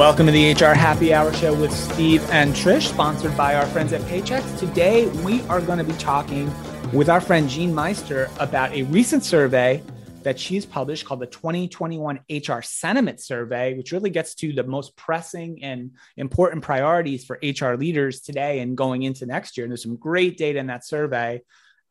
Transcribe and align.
Welcome 0.00 0.24
to 0.24 0.32
the 0.32 0.54
HR 0.54 0.72
Happy 0.72 1.12
Hour 1.12 1.30
Show 1.34 1.52
with 1.52 1.70
Steve 1.70 2.26
and 2.30 2.54
Trish, 2.54 2.88
sponsored 2.88 3.36
by 3.36 3.54
our 3.54 3.66
friends 3.66 3.92
at 3.92 4.00
Paychex. 4.00 4.58
Today, 4.58 5.08
we 5.22 5.42
are 5.42 5.60
going 5.60 5.76
to 5.76 5.84
be 5.84 5.92
talking 5.98 6.50
with 6.90 7.10
our 7.10 7.20
friend 7.20 7.50
Jeanne 7.50 7.74
Meister 7.74 8.30
about 8.38 8.72
a 8.72 8.84
recent 8.84 9.24
survey 9.24 9.82
that 10.22 10.40
she's 10.40 10.64
published 10.64 11.04
called 11.04 11.20
the 11.20 11.26
2021 11.26 12.18
HR 12.30 12.62
Sentiment 12.62 13.20
Survey, 13.20 13.74
which 13.74 13.92
really 13.92 14.08
gets 14.08 14.34
to 14.36 14.54
the 14.54 14.64
most 14.64 14.96
pressing 14.96 15.62
and 15.62 15.90
important 16.16 16.64
priorities 16.64 17.26
for 17.26 17.38
HR 17.42 17.74
leaders 17.74 18.22
today 18.22 18.60
and 18.60 18.78
going 18.78 19.02
into 19.02 19.26
next 19.26 19.58
year. 19.58 19.66
And 19.66 19.70
there's 19.70 19.82
some 19.82 19.96
great 19.96 20.38
data 20.38 20.58
in 20.58 20.68
that 20.68 20.86
survey. 20.86 21.42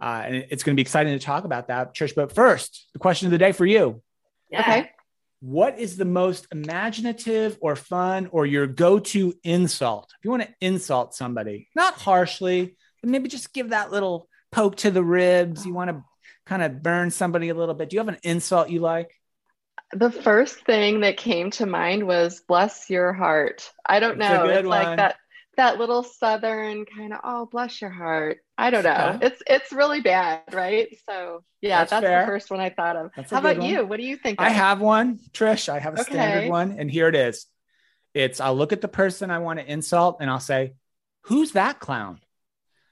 Uh, 0.02 0.24
and 0.26 0.36
it's 0.50 0.64
going 0.64 0.74
to 0.74 0.80
be 0.80 0.82
exciting 0.82 1.14
to 1.14 1.24
talk 1.24 1.44
about 1.46 1.68
that, 1.68 1.94
Trish. 1.94 2.16
But 2.16 2.32
first, 2.32 2.88
the 2.94 3.00
question 3.00 3.28
of 3.28 3.32
the 3.32 3.38
day 3.38 3.52
for 3.52 3.68
you. 3.68 4.02
Yeah. 4.50 4.62
Okay. 4.62 4.90
What 5.42 5.80
is 5.80 5.96
the 5.96 6.06
most 6.06 6.48
imaginative 6.52 7.58
or 7.62 7.76
fun 7.76 8.28
or 8.32 8.46
your 8.46 8.68
go 8.68 9.00
to 9.00 9.34
insult? 9.44 10.12
If 10.18 10.26
you 10.26 10.32
want 10.32 10.44
to 10.44 10.54
insult 10.60 11.14
somebody, 11.14 11.70
not 11.76 11.94
harshly, 11.94 12.76
but 13.02 13.10
maybe 13.10 13.30
just 13.30 13.54
give 13.54 13.70
that 13.70 13.92
little 13.92 14.28
poke 14.52 14.78
to 14.78 14.92
the 14.92 15.04
ribs. 15.04 15.66
You 15.66 15.74
want 15.74 15.92
to 15.92 16.04
kind 16.46 16.62
of 16.62 16.84
burn 16.84 17.12
somebody 17.12 17.50
a 17.50 17.54
little 17.54 17.76
bit. 17.76 17.90
Do 17.90 17.96
you 17.96 18.00
have 18.00 18.10
an 18.10 18.18
insult 18.24 18.70
you 18.70 18.82
like? 18.82 19.12
The 19.94 20.12
first 20.12 20.66
thing 20.66 21.00
that 21.02 21.18
came 21.18 21.52
to 21.52 21.66
mind 21.66 22.06
was 22.06 22.42
bless 22.48 22.90
your 22.90 23.14
heart. 23.14 23.72
I 23.86 24.00
don't 24.00 24.18
know. 24.18 24.46
It's 24.46 24.58
one. 24.58 24.66
like 24.66 24.98
that 24.98 25.16
that 25.58 25.78
little 25.78 26.04
southern 26.04 26.86
kind 26.86 27.12
of 27.12 27.20
oh 27.24 27.46
bless 27.46 27.82
your 27.82 27.90
heart 27.90 28.38
i 28.60 28.70
don't 28.70 28.84
know 28.84 28.90
yeah. 28.90 29.20
it's 29.22 29.42
it's 29.48 29.72
really 29.72 30.02
bad 30.02 30.42
right 30.52 30.98
so 31.08 31.44
yeah 31.62 31.80
that's, 31.80 31.92
that's 31.92 32.04
the 32.06 32.32
first 32.32 32.52
one 32.52 32.60
i 32.60 32.70
thought 32.70 32.96
of 32.96 33.12
that's 33.16 33.32
how 33.32 33.40
about 33.40 33.58
one. 33.58 33.68
you 33.68 33.86
what 33.86 33.98
do 33.98 34.04
you 34.04 34.16
think 34.16 34.40
i 34.40 34.50
have 34.50 34.80
one 34.80 35.20
trish 35.32 35.70
i 35.70 35.80
have 35.80 35.98
a 35.98 36.02
okay. 36.02 36.12
standard 36.12 36.50
one 36.50 36.76
and 36.78 36.92
here 36.92 37.08
it 37.08 37.16
is 37.16 37.46
it's 38.14 38.40
i'll 38.40 38.56
look 38.56 38.74
at 38.74 38.82
the 38.82 38.88
person 38.88 39.32
i 39.32 39.40
want 39.40 39.60
to 39.60 39.72
insult 39.72 40.18
and 40.20 40.30
i'll 40.30 40.40
say 40.40 40.74
who's 41.24 41.54
that 41.54 41.80
clown 41.80 42.20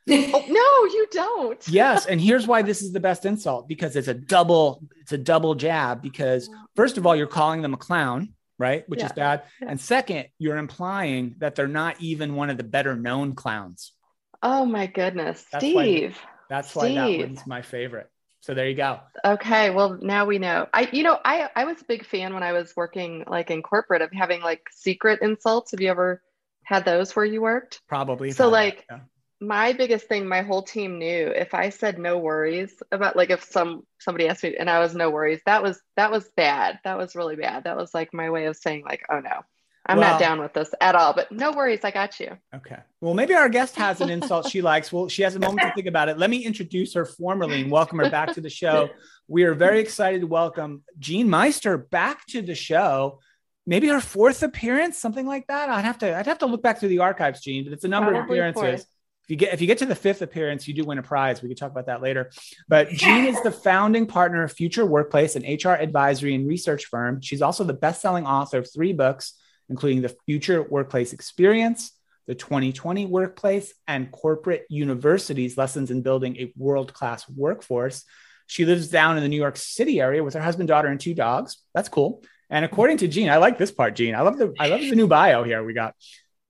oh, 0.09 0.45
no 0.47 0.93
you 0.93 1.07
don't 1.11 1.67
yes 1.69 2.05
and 2.05 2.21
here's 2.21 2.47
why 2.47 2.61
this 2.61 2.81
is 2.81 2.93
the 2.93 2.99
best 2.99 3.25
insult 3.25 3.67
because 3.67 3.95
it's 3.95 4.07
a 4.07 4.13
double 4.13 4.81
it's 5.01 5.11
a 5.11 5.17
double 5.17 5.53
jab 5.55 6.01
because 6.01 6.49
first 6.75 6.97
of 6.97 7.05
all 7.05 7.15
you're 7.15 7.27
calling 7.27 7.61
them 7.61 7.73
a 7.73 7.77
clown 7.77 8.33
right? 8.59 8.87
Which 8.89 8.99
yeah. 8.99 9.05
is 9.05 9.11
bad. 9.11 9.43
Yeah. 9.61 9.67
And 9.69 9.79
second, 9.79 10.27
you're 10.39 10.57
implying 10.57 11.35
that 11.37 11.55
they're 11.55 11.67
not 11.67 12.01
even 12.01 12.35
one 12.35 12.49
of 12.49 12.57
the 12.57 12.63
better 12.63 12.95
known 12.95 13.35
clowns. 13.35 13.91
Oh 14.41 14.65
my 14.65 14.87
goodness, 14.87 15.45
that's 15.51 15.65
Steve. 15.65 16.15
Why, 16.15 16.29
that's 16.49 16.69
Steve. 16.69 16.81
why 16.81 16.93
that 16.93 17.27
one's 17.27 17.47
my 17.47 17.61
favorite. 17.61 18.09
So 18.41 18.53
there 18.53 18.67
you 18.69 18.75
go. 18.75 18.99
Okay, 19.25 19.71
well 19.71 19.97
now 20.01 20.25
we 20.25 20.37
know. 20.37 20.67
I 20.73 20.89
you 20.91 21.03
know, 21.03 21.19
I 21.23 21.49
I 21.55 21.65
was 21.65 21.81
a 21.81 21.85
big 21.85 22.05
fan 22.05 22.33
when 22.33 22.43
I 22.43 22.53
was 22.53 22.73
working 22.75 23.23
like 23.27 23.51
in 23.51 23.61
corporate 23.63 24.01
of 24.01 24.11
having 24.11 24.41
like 24.41 24.61
secret 24.71 25.21
insults. 25.21 25.71
Have 25.71 25.81
you 25.81 25.89
ever 25.89 26.21
had 26.63 26.85
those 26.85 27.15
where 27.15 27.25
you 27.25 27.41
worked? 27.41 27.81
Probably. 27.87 28.31
So 28.31 28.49
like 28.49 28.85
yeah 28.89 28.99
my 29.39 29.73
biggest 29.73 30.07
thing 30.07 30.27
my 30.27 30.41
whole 30.41 30.63
team 30.63 30.97
knew 30.97 31.27
if 31.27 31.53
i 31.53 31.69
said 31.69 31.99
no 31.99 32.17
worries 32.17 32.81
about 32.91 33.15
like 33.15 33.29
if 33.29 33.43
some 33.43 33.85
somebody 33.99 34.27
asked 34.27 34.43
me 34.43 34.55
and 34.57 34.69
i 34.69 34.79
was 34.79 34.95
no 34.95 35.09
worries 35.09 35.39
that 35.45 35.61
was 35.61 35.79
that 35.95 36.11
was 36.11 36.27
bad 36.35 36.79
that 36.83 36.97
was 36.97 37.15
really 37.15 37.35
bad 37.35 37.63
that 37.63 37.77
was 37.77 37.93
like 37.93 38.13
my 38.13 38.29
way 38.29 38.45
of 38.45 38.55
saying 38.55 38.83
like 38.83 39.03
oh 39.11 39.19
no 39.19 39.41
i'm 39.87 39.97
well, 39.97 40.11
not 40.11 40.19
down 40.19 40.39
with 40.39 40.53
this 40.53 40.73
at 40.81 40.95
all 40.95 41.13
but 41.13 41.31
no 41.31 41.51
worries 41.51 41.79
i 41.83 41.91
got 41.91 42.19
you. 42.19 42.37
Okay. 42.55 42.77
Well 43.01 43.13
maybe 43.13 43.33
our 43.33 43.49
guest 43.49 43.75
has 43.75 44.01
an 44.01 44.09
insult 44.09 44.49
she 44.49 44.61
likes. 44.61 44.91
Well 44.91 45.07
she 45.07 45.21
has 45.23 45.35
a 45.35 45.39
moment 45.39 45.61
to 45.61 45.73
think 45.73 45.87
about 45.87 46.09
it. 46.09 46.17
Let 46.17 46.29
me 46.29 46.43
introduce 46.43 46.93
her 46.93 47.05
formally 47.05 47.61
and 47.61 47.71
welcome 47.71 47.99
her 47.99 48.09
back 48.09 48.33
to 48.33 48.41
the 48.41 48.49
show. 48.49 48.89
We 49.27 49.43
are 49.43 49.53
very 49.53 49.79
excited 49.79 50.21
to 50.21 50.27
welcome 50.27 50.83
jeanne 50.99 51.29
meister 51.29 51.77
back 51.77 52.25
to 52.27 52.41
the 52.41 52.55
show. 52.55 53.19
Maybe 53.65 53.87
her 53.87 53.99
fourth 53.99 54.43
appearance 54.43 54.97
something 54.97 55.25
like 55.25 55.47
that. 55.47 55.69
I'd 55.69 55.85
have 55.85 55.97
to 55.99 56.17
i'd 56.17 56.25
have 56.25 56.39
to 56.39 56.45
look 56.45 56.61
back 56.61 56.79
through 56.79 56.89
the 56.89 56.99
archives 56.99 57.41
jeanne 57.41 57.63
but 57.63 57.73
it's 57.73 57.83
a 57.83 57.87
number 57.89 58.11
Probably 58.11 58.39
of 58.39 58.45
appearances. 58.45 58.83
Fourth 58.83 58.93
if 59.27 59.31
you 59.31 59.35
get 59.35 59.53
if 59.53 59.59
you 59.59 59.67
get 59.67 59.79
to 59.79 59.85
the 59.85 59.95
fifth 59.95 60.21
appearance, 60.21 60.69
you 60.69 60.73
do 60.73 60.85
win 60.85 60.99
a 60.99 61.03
prize. 61.03 61.41
We 61.41 61.49
could 61.49 61.57
talk 61.57 61.71
about 61.71 61.87
that 61.87 62.01
later. 62.01 62.31
But 62.69 62.91
Jeanne 62.91 63.25
is 63.25 63.41
the 63.43 63.51
founding 63.51 64.07
partner 64.07 64.43
of 64.43 64.53
Future 64.53 64.85
Workplace, 64.85 65.35
an 65.35 65.43
HR 65.43 65.71
advisory 65.71 66.33
and 66.33 66.47
research 66.47 66.85
firm. 66.85 67.19
She's 67.19 67.41
also 67.41 67.65
the 67.65 67.73
best-selling 67.73 68.25
author 68.25 68.59
of 68.59 68.71
three 68.73 68.93
books, 68.93 69.33
including 69.69 70.01
the 70.01 70.15
Future 70.25 70.63
Workplace 70.63 71.13
Experience, 71.13 71.91
the 72.25 72.35
2020 72.35 73.05
Workplace, 73.05 73.73
and 73.87 74.11
Corporate 74.11 74.65
Universities: 74.69 75.57
Lessons 75.57 75.91
in 75.91 76.01
Building 76.01 76.37
a 76.37 76.53
World-Class 76.57 77.29
Workforce. 77.29 78.03
She 78.47 78.65
lives 78.65 78.87
down 78.87 79.17
in 79.17 79.23
the 79.23 79.29
New 79.29 79.37
York 79.37 79.57
City 79.57 79.99
area 79.99 80.23
with 80.23 80.33
her 80.33 80.41
husband, 80.41 80.69
daughter, 80.69 80.87
and 80.87 80.99
two 80.99 81.13
dogs. 81.13 81.57
That's 81.73 81.89
cool. 81.89 82.23
And 82.49 82.63
according 82.63 82.97
to 82.97 83.07
Jeanne, 83.07 83.29
I 83.29 83.37
like 83.37 83.57
this 83.57 83.71
part, 83.71 83.95
Jeanne. 83.95 84.15
I 84.15 84.21
love 84.21 84.37
the 84.37 84.53
I 84.57 84.67
love 84.67 84.79
the 84.79 84.95
new 84.95 85.07
bio 85.07 85.43
here 85.43 85.63
we 85.63 85.73
got. 85.73 85.95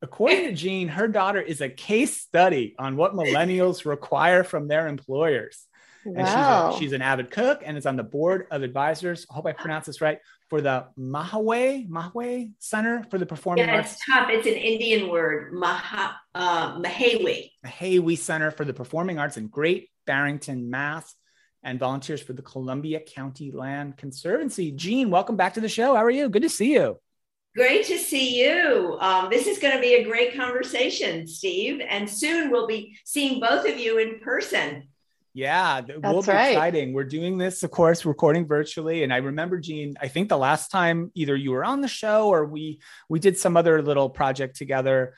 According 0.01 0.44
to 0.44 0.53
Jeanne, 0.53 0.89
her 0.89 1.07
daughter 1.07 1.41
is 1.41 1.59
a 1.59 1.69
case 1.69 2.22
study 2.22 2.75
on 2.77 2.97
what 2.97 3.13
millennials 3.13 3.83
require 3.83 4.44
from 4.44 4.67
their 4.67 4.88
employers. 4.88 5.66
Wow. 6.06 6.16
And 6.16 6.27
she's, 6.27 6.35
a, 6.35 6.79
she's, 6.79 6.94
an 6.94 7.01
avid 7.01 7.31
cook 7.31 7.63
and 7.66 7.77
is 7.77 7.88
on 7.88 7.95
the 7.95 8.03
board 8.03 8.45
of 8.51 8.61
advisors. 8.61 9.25
I 9.29 9.33
hope 9.33 9.47
I 9.47 9.53
pronounce 9.53 9.88
this 9.88 10.00
right 10.00 10.19
for 10.49 10.61
the 10.61 10.87
Mahaway 10.97 11.87
Mahaway 11.87 12.51
Center 12.59 13.05
for 13.09 13.17
the 13.17 13.25
Performing 13.25 13.67
yeah, 13.67 13.75
Arts. 13.75 13.93
it's 13.93 14.05
tough. 14.05 14.29
It's 14.29 14.47
an 14.47 14.53
Indian 14.53 15.09
word, 15.09 15.53
Maha, 15.53 16.15
uh, 16.33 16.79
Mahawi. 16.79 17.51
Mahawi 17.65 18.17
Center 18.17 18.51
for 18.51 18.65
the 18.65 18.73
Performing 18.73 19.19
Arts 19.19 19.37
in 19.37 19.47
Great 19.47 19.89
Barrington, 20.05 20.69
Mass, 20.69 21.13
and 21.63 21.79
volunteers 21.79 22.21
for 22.21 22.33
the 22.33 22.41
Columbia 22.41 22.99
County 22.99 23.51
Land 23.51 23.97
Conservancy. 23.97 24.71
Jeanne, 24.71 25.09
welcome 25.09 25.35
back 25.35 25.55
to 25.55 25.61
the 25.61 25.69
show. 25.69 25.95
How 25.95 26.03
are 26.03 26.09
you? 26.09 26.29
Good 26.29 26.43
to 26.43 26.49
see 26.49 26.73
you. 26.73 26.99
Great 27.55 27.85
to 27.87 27.97
see 27.97 28.39
you. 28.39 28.97
Um, 28.99 29.29
this 29.31 29.47
is 29.47 29.57
going 29.57 29.73
to 29.73 29.81
be 29.81 29.95
a 29.95 30.03
great 30.03 30.35
conversation, 30.35 31.27
Steve. 31.27 31.81
And 31.89 32.07
soon 32.07 32.51
we'll 32.51 32.67
be 32.67 32.95
seeing 33.03 33.39
both 33.39 33.67
of 33.67 33.77
you 33.77 33.97
in 33.97 34.19
person. 34.19 34.87
Yeah, 35.37 35.81
That's 35.81 36.01
will 36.01 36.23
be 36.23 36.31
right. 36.31 36.51
exciting. 36.51 36.93
We're 36.93 37.03
doing 37.03 37.37
this, 37.37 37.61
of 37.61 37.71
course, 37.71 38.05
recording 38.05 38.47
virtually. 38.47 39.03
And 39.03 39.13
I 39.13 39.17
remember, 39.17 39.59
Jeanne, 39.59 39.95
I 40.01 40.07
think 40.07 40.29
the 40.29 40.37
last 40.37 40.71
time 40.71 41.11
either 41.13 41.35
you 41.35 41.51
were 41.51 41.63
on 41.63 41.81
the 41.81 41.87
show 41.87 42.29
or 42.29 42.45
we 42.45 42.79
we 43.07 43.19
did 43.19 43.37
some 43.37 43.55
other 43.55 43.81
little 43.81 44.09
project 44.09 44.55
together. 44.55 45.13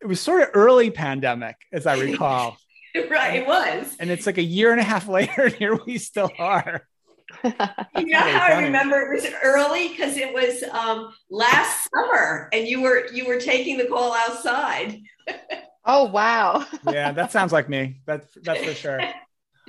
It 0.00 0.06
was 0.06 0.20
sort 0.20 0.42
of 0.42 0.48
early 0.54 0.90
pandemic, 0.90 1.56
as 1.72 1.86
I 1.86 1.98
recall. 1.98 2.56
right, 3.10 3.36
it 3.36 3.46
was. 3.46 3.96
And 4.00 4.10
it's 4.10 4.26
like 4.26 4.38
a 4.38 4.42
year 4.42 4.72
and 4.72 4.80
a 4.80 4.84
half 4.84 5.06
later, 5.18 5.44
and 5.44 5.54
here 5.54 5.78
we 5.86 5.98
still 5.98 6.30
are 6.38 6.82
you 7.44 8.06
know 8.06 8.18
how 8.18 8.46
I 8.46 8.62
remember 8.62 9.00
it 9.00 9.14
was 9.14 9.32
early 9.42 9.88
because 9.88 10.16
it 10.16 10.32
was 10.32 10.62
um, 10.72 11.12
last 11.30 11.88
summer, 11.94 12.48
and 12.52 12.66
you 12.66 12.82
were 12.82 13.06
you 13.12 13.26
were 13.26 13.40
taking 13.40 13.78
the 13.78 13.86
call 13.86 14.14
outside. 14.14 15.00
oh 15.84 16.04
wow! 16.04 16.66
yeah, 16.88 17.12
that 17.12 17.32
sounds 17.32 17.52
like 17.52 17.68
me. 17.68 18.00
That's 18.06 18.26
that's 18.42 18.64
for 18.64 18.74
sure. 18.74 19.00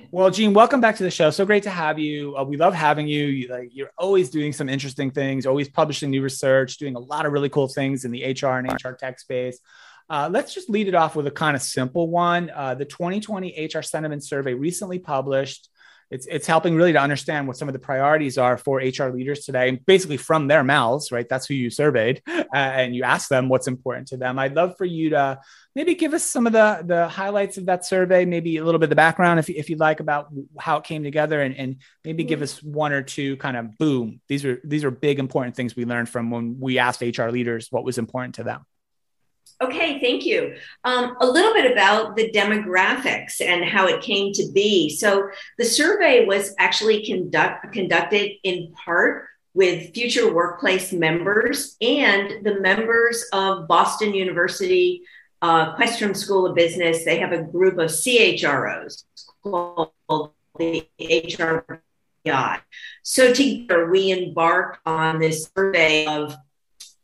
Well, 0.09 0.29
Jeanne, 0.31 0.53
welcome 0.53 0.81
back 0.81 0.95
to 0.97 1.03
the 1.03 1.12
show. 1.12 1.29
So 1.29 1.45
great 1.45 1.63
to 1.63 1.69
have 1.69 2.00
you. 2.00 2.35
Uh, 2.35 2.44
we 2.44 2.57
love 2.57 2.73
having 2.73 3.07
you. 3.07 3.25
you 3.25 3.47
like, 3.47 3.69
you're 3.73 3.91
always 3.97 4.29
doing 4.29 4.53
some 4.53 4.67
interesting 4.67 5.12
things, 5.12 5.45
always 5.45 5.69
publishing 5.69 6.09
new 6.09 6.22
research, 6.22 6.78
doing 6.78 6.95
a 6.95 7.00
lot 7.00 7.25
of 7.25 7.31
really 7.31 7.50
cool 7.50 7.67
things 7.67 8.03
in 8.03 8.11
the 8.11 8.23
HR 8.23 8.57
and 8.57 8.72
HR 8.72 8.91
tech 8.91 9.19
space. 9.19 9.59
Uh, 10.09 10.29
let's 10.31 10.53
just 10.53 10.69
lead 10.69 10.88
it 10.88 10.95
off 10.95 11.16
with 11.16 11.28
a 11.28 11.31
kind 11.31 11.56
of 11.56 11.61
simple 11.61 12.09
one. 12.09 12.50
Uh, 12.50 12.75
the 12.75 12.85
2020 12.85 13.69
HR 13.73 13.81
Sentiment 13.81 14.23
Survey 14.23 14.53
recently 14.53 15.00
published 15.00 15.69
it's 16.11 16.27
it's 16.29 16.46
helping 16.46 16.75
really 16.75 16.91
to 16.91 16.99
understand 16.99 17.47
what 17.47 17.55
some 17.55 17.69
of 17.69 17.73
the 17.73 17.79
priorities 17.79 18.37
are 18.37 18.58
for 18.58 18.78
HR 18.78 19.05
leaders 19.05 19.46
today, 19.46 19.79
basically 19.85 20.17
from 20.17 20.47
their 20.47 20.61
mouths, 20.61 21.09
right? 21.09 21.28
That's 21.28 21.47
who 21.47 21.53
you 21.53 21.69
surveyed, 21.69 22.22
uh, 22.28 22.43
and 22.53 22.93
you 22.93 23.03
asked 23.03 23.29
them 23.29 23.47
what's 23.47 23.67
important 23.67 24.09
to 24.09 24.17
them. 24.17 24.37
I'd 24.37 24.53
love 24.53 24.75
for 24.78 24.84
you 24.84 25.11
to 25.11 25.40
maybe 25.73 25.96
give 25.96 26.13
us 26.13 26.23
some 26.23 26.46
of 26.47 26.53
the 26.53 26.84
the 26.85 27.08
highlights 27.08 27.58
of 27.58 27.67
that 27.67 27.85
survey, 27.85 28.25
maybe 28.25 28.58
a 28.58 28.66
little 28.66 28.78
bit 28.78 28.85
of 28.85 28.90
the 28.90 28.96
background, 28.97 29.40
if 29.40 29.49
if 29.49 29.69
you'd 29.69 29.79
like, 29.79 30.02
about 30.02 30.28
how 30.59 30.78
it 30.78 30.84
came 30.84 31.03
together, 31.03 31.41
and 31.41 31.55
and 31.55 31.78
maybe 32.03 32.25
give 32.25 32.41
us 32.41 32.61
one 32.61 32.91
or 32.91 33.02
two 33.02 33.37
kind 33.37 33.55
of 33.55 33.78
boom. 33.78 34.19
These 34.28 34.43
are 34.43 34.59
these 34.66 34.84
are 34.84 34.91
big 34.91 35.17
important 35.17 35.55
things 35.55 35.78
we 35.78 35.85
learned 35.85 36.09
from 36.09 36.29
when 36.29 36.59
we 36.59 36.78
asked 36.78 37.02
HR 37.02 37.29
leaders 37.29 37.67
what 37.72 37.85
was 37.85 37.97
important 37.97 38.35
to 38.35 38.43
them. 38.43 38.66
Okay, 39.61 39.99
thank 39.99 40.25
you. 40.25 40.55
Um, 40.84 41.16
a 41.22 41.25
little 41.25 41.53
bit 41.53 41.72
about 41.72 42.16
the 42.16 42.31
demographics 42.31 43.41
and 43.41 43.63
how 43.63 43.85
it 43.85 44.02
came 44.02 44.34
to 44.34 44.52
be. 44.52 44.90
So, 44.90 45.29
the 45.59 45.66
survey 45.66 46.25
was 46.25 46.55
actually 46.58 47.05
conduct, 47.05 47.72
conducted 47.72 48.31
in 48.43 48.73
part 48.73 49.28
with 49.53 49.93
future 49.93 50.34
workplace 50.34 50.91
members 50.91 51.78
and 51.79 52.43
the 52.43 52.59
members 52.59 53.23
of 53.34 53.67
Boston 53.67 54.16
University 54.16 55.03
uh, 55.43 55.75
Questrom 55.75 56.17
School 56.17 56.47
of 56.47 56.55
Business. 56.55 57.05
They 57.05 57.19
have 57.19 57.31
a 57.31 57.43
group 57.43 57.78
of 57.78 57.91
CHROs 57.91 59.03
called 59.43 59.91
the 60.57 60.87
HRPI. 60.99 62.61
So, 63.03 63.31
together 63.31 63.91
we 63.91 64.11
embarked 64.11 64.79
on 64.87 65.19
this 65.19 65.52
survey 65.55 66.07
of 66.07 66.35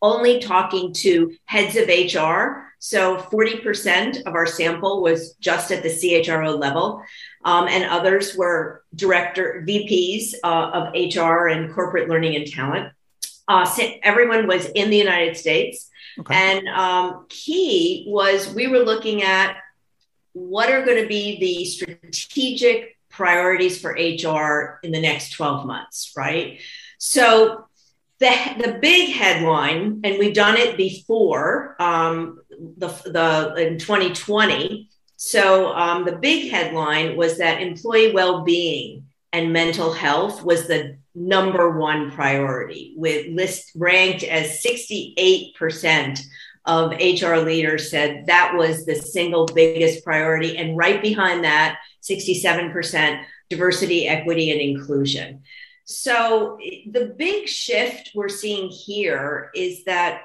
only 0.02 0.40
talking 0.40 0.94
to 0.94 1.36
heads 1.46 1.76
of 1.76 1.88
HR. 1.88 2.68
So 2.80 3.18
40% 3.18 4.26
of 4.26 4.36
our 4.36 4.46
sample 4.46 5.02
was 5.02 5.34
just 5.36 5.72
at 5.72 5.84
the 5.84 5.90
CHRO 5.90 6.60
level, 6.60 7.02
um, 7.44 7.68
and 7.68 7.84
others 7.86 8.36
were 8.36 8.84
director 8.96 9.64
VPs 9.68 10.36
uh, 10.44 10.72
of 10.74 10.94
HR 10.94 11.48
and 11.48 11.74
corporate 11.74 12.10
learning 12.10 12.36
and 12.36 12.48
talent. 12.48 12.94
Uh, 13.48 13.68
everyone 14.04 14.48
was 14.48 14.66
in 14.66 14.90
the 14.90 14.98
United 14.98 15.38
States. 15.38 15.90
Okay. 16.20 16.36
And 16.36 16.68
um, 16.68 17.26
key 17.30 18.06
was 18.08 18.54
we 18.54 18.68
were 18.68 18.80
looking 18.80 19.24
at 19.24 19.58
what 20.34 20.70
are 20.70 20.86
going 20.86 21.02
to 21.02 21.08
be 21.08 21.40
the 21.40 21.66
strategic 21.66 22.98
priorities 23.10 23.80
for 23.80 23.92
HR 23.92 24.80
in 24.84 24.92
the 24.92 25.02
next 25.02 25.32
12 25.32 25.66
months, 25.66 26.14
right? 26.16 26.60
So 27.00 27.67
the, 28.20 28.36
the 28.60 28.80
big 28.82 29.14
headline, 29.14 30.02
and 30.04 30.18
we've 30.18 30.34
done 30.34 30.58
it 30.58 30.78
before, 30.78 31.76
um, 31.80 32.40
the, 32.78 32.88
the 33.06 33.68
in 33.68 33.78
2020. 33.78 34.90
So 35.18 35.74
um, 35.74 36.06
the 36.06 36.18
big 36.18 36.52
headline 36.52 37.16
was 37.16 37.38
that 37.38 37.62
employee 37.62 38.14
well-being 38.14 39.06
and 39.34 39.54
mental 39.54 39.94
health 39.94 40.44
was 40.44 40.68
the 40.68 40.98
number 41.14 41.78
one 41.78 42.12
priority, 42.12 42.94
with 42.96 43.28
list 43.28 43.72
ranked 43.76 44.24
as 44.24 44.64
68% 44.64 46.20
of 46.66 46.92
HR 46.92 47.38
leaders 47.38 47.90
said 47.90 48.26
that 48.28 48.54
was 48.56 48.86
the 48.86 48.96
single 48.96 49.46
biggest 49.46 50.04
priority, 50.04 50.58
and 50.58 50.78
right 50.78 51.02
behind 51.02 51.44
that, 51.44 51.80
67% 52.04 53.24
diversity, 53.50 54.08
equity, 54.08 54.52
and 54.52 54.60
inclusion. 54.60 55.42
So 55.88 56.58
the 56.92 57.16
big 57.18 57.48
shift 57.48 58.12
we're 58.14 58.28
seeing 58.28 58.68
here 58.68 59.50
is 59.56 59.86
that 59.86 60.24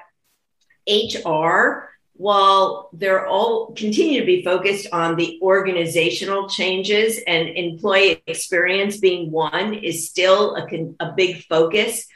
HR, 0.89 1.89
while 2.15 2.89
they're 2.91 3.25
all 3.25 3.71
continue 3.71 4.19
to 4.19 4.25
be 4.25 4.43
focused 4.43 4.87
on 4.91 5.15
the 5.15 5.39
organizational 5.41 6.49
changes 6.49 7.21
and 7.25 7.47
employee 7.47 8.21
experience 8.27 8.97
being 8.97 9.31
one, 9.31 9.73
is 9.73 10.09
still 10.09 10.57
a, 10.57 10.67
a 10.99 11.13
big 11.13 11.45
focus. 11.45 12.07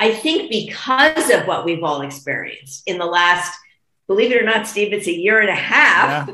I 0.00 0.14
think 0.14 0.50
because 0.50 1.30
of 1.30 1.46
what 1.46 1.66
we've 1.66 1.84
all 1.84 2.00
experienced 2.00 2.82
in 2.86 2.96
the 2.96 3.04
last 3.04 3.54
believe 4.06 4.32
it 4.32 4.40
or 4.40 4.44
not, 4.44 4.66
Steve, 4.66 4.92
it's 4.92 5.08
a 5.08 5.12
year 5.12 5.40
and 5.40 5.50
a 5.50 5.54
half, 5.54 6.30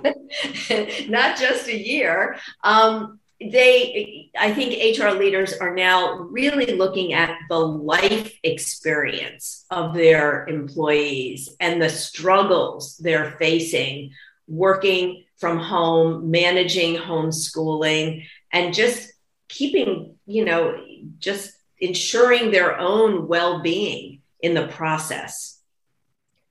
yeah. 0.68 0.86
not 1.08 1.38
just 1.38 1.66
a 1.66 1.76
year. 1.76 2.36
Um, 2.62 3.18
they 3.50 4.30
i 4.38 4.52
think 4.52 4.98
hr 4.98 5.08
leaders 5.10 5.52
are 5.54 5.74
now 5.74 6.14
really 6.14 6.74
looking 6.74 7.12
at 7.12 7.36
the 7.48 7.58
life 7.58 8.32
experience 8.42 9.64
of 9.70 9.94
their 9.94 10.46
employees 10.46 11.54
and 11.60 11.80
the 11.80 11.88
struggles 11.88 12.96
they're 12.98 13.32
facing 13.38 14.10
working 14.46 15.24
from 15.36 15.58
home 15.58 16.30
managing 16.30 16.96
homeschooling 16.96 18.24
and 18.52 18.74
just 18.74 19.12
keeping 19.48 20.14
you 20.26 20.44
know 20.44 20.78
just 21.18 21.52
ensuring 21.78 22.50
their 22.50 22.78
own 22.78 23.26
well-being 23.26 24.20
in 24.40 24.54
the 24.54 24.68
process. 24.68 25.58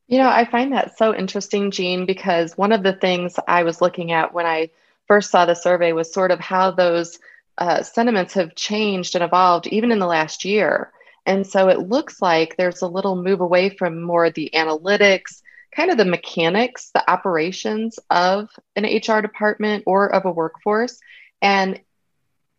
You 0.08 0.18
know 0.18 0.28
i 0.28 0.44
find 0.44 0.74
that 0.74 0.98
so 0.98 1.16
interesting 1.16 1.72
jeanne 1.72 2.06
because 2.06 2.58
one 2.58 2.74
of 2.74 2.84
the 2.84 2.92
things 2.92 3.40
i 3.48 3.64
was 3.64 3.80
looking 3.80 4.12
at 4.12 4.34
when 4.34 4.46
i 4.46 4.70
first 5.12 5.30
saw 5.30 5.44
the 5.46 5.54
survey 5.54 5.92
was 5.92 6.14
sort 6.14 6.32
of 6.32 6.40
how 6.40 6.72
those 6.72 7.20
uh, 7.58 7.84
sentiments 7.84 8.34
have 8.34 8.56
changed 8.56 9.14
and 9.14 9.22
evolved 9.26 9.68
even 9.68 9.92
in 9.92 10.00
the 10.00 10.08
last 10.08 10.46
year. 10.46 10.90
And 11.26 11.46
so 11.46 11.68
it 11.68 11.90
looks 11.90 12.22
like 12.22 12.56
there's 12.56 12.82
a 12.82 12.88
little 12.88 13.22
move 13.22 13.42
away 13.42 13.72
from 13.72 14.02
more 14.02 14.30
the 14.30 14.50
analytics, 14.54 15.42
kind 15.76 15.92
of 15.92 15.98
the 15.98 16.06
mechanics, 16.06 16.92
the 16.94 17.12
operations 17.12 18.00
of 18.10 18.48
an 18.78 18.86
HR 18.86 19.20
department 19.20 19.84
or 19.86 20.16
of 20.16 20.24
a 20.24 20.32
workforce. 20.32 20.98
And 21.42 21.82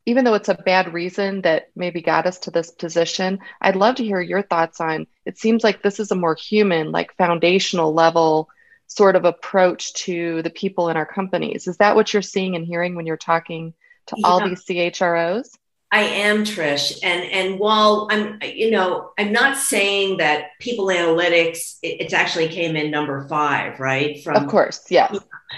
even 0.05 0.27
though 0.27 0.35
it's 0.35 0.51
a 0.51 0.55
bad 0.55 0.93
reason 0.93 1.41
that 1.41 1.71
maybe 1.75 2.03
got 2.03 2.27
us 2.27 2.41
to 2.41 2.51
this 2.51 2.71
position, 2.71 3.39
I'd 3.63 3.77
love 3.77 3.95
to 3.95 4.05
hear 4.05 4.21
your 4.21 4.43
thoughts 4.43 4.79
on 4.79 5.07
it 5.25 5.39
seems 5.39 5.65
like 5.65 5.81
this 5.81 5.99
is 5.99 6.11
a 6.11 6.17
more 6.17 6.35
human, 6.35 6.93
like 6.93 7.17
foundational 7.17 7.95
level 7.95 8.51
sort 8.95 9.17
of 9.17 9.25
approach 9.25 9.95
to 9.95 10.43
the 10.43 10.51
people 10.51 10.89
in 10.89 10.97
our 10.97 11.07
companies. 11.07 11.67
Is 11.67 11.79
that 11.79 11.97
what 11.97 12.13
you're 12.13 12.23
seeing 12.23 12.57
and 12.57 12.65
hearing 12.65 12.95
when 12.95 13.07
you're 13.07 13.17
talking 13.17 13.75
to 14.07 14.17
yeah. 14.19 14.27
all 14.27 14.47
these 14.47 14.65
CHROs? 14.65 15.49
I 15.91 16.01
am 16.01 16.45
Trish, 16.45 16.99
and 17.03 17.23
and 17.23 17.59
while 17.59 18.09
I'm, 18.11 18.39
you 18.43 18.71
know, 18.71 19.11
I'm 19.19 19.31
not 19.31 19.59
saying 19.59 20.17
that 20.19 20.53
people 20.59 20.87
analytics 20.87 21.77
it, 21.83 22.01
it's 22.01 22.15
actually 22.15 22.49
came 22.49 22.77
in 22.77 22.91
number 22.91 23.29
five, 23.29 23.79
right? 23.79 24.23
From 24.25 24.37
of 24.37 24.49
course, 24.49 24.87
yeah. 24.89 25.13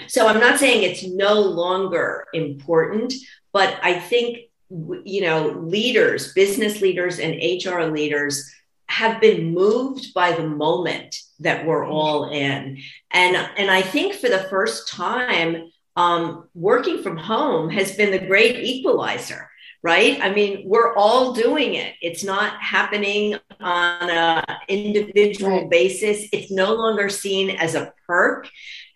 So 0.08 0.26
I'm 0.26 0.40
not 0.40 0.58
saying 0.58 0.82
it's 0.82 1.06
no 1.06 1.40
longer 1.40 2.26
important, 2.34 3.14
but 3.52 3.78
I 3.80 4.00
think 4.00 4.38
you 4.68 5.20
know 5.20 5.50
leaders, 5.50 6.32
business 6.32 6.80
leaders, 6.80 7.20
and 7.20 7.34
HR 7.36 7.82
leaders 7.84 8.52
have 8.86 9.20
been 9.20 9.54
moved 9.54 10.12
by 10.14 10.32
the 10.32 10.48
moment 10.48 11.16
that 11.40 11.66
we're 11.66 11.86
all 11.86 12.30
in. 12.30 12.78
And, 13.12 13.36
and 13.56 13.70
I 13.70 13.82
think 13.82 14.14
for 14.14 14.28
the 14.28 14.46
first 14.50 14.88
time, 14.88 15.70
um, 15.96 16.48
working 16.54 17.02
from 17.02 17.16
home 17.16 17.70
has 17.70 17.96
been 17.96 18.10
the 18.10 18.26
great 18.26 18.56
equalizer, 18.56 19.48
right? 19.82 20.18
I 20.20 20.32
mean, 20.32 20.62
we're 20.66 20.94
all 20.94 21.32
doing 21.32 21.74
it. 21.74 21.94
It's 22.00 22.24
not 22.24 22.60
happening 22.60 23.36
on 23.60 24.10
an 24.10 24.44
individual 24.68 25.62
right. 25.62 25.70
basis. 25.70 26.28
It's 26.32 26.50
no 26.50 26.74
longer 26.74 27.08
seen 27.08 27.50
as 27.50 27.74
a 27.74 27.92
perk. 28.06 28.48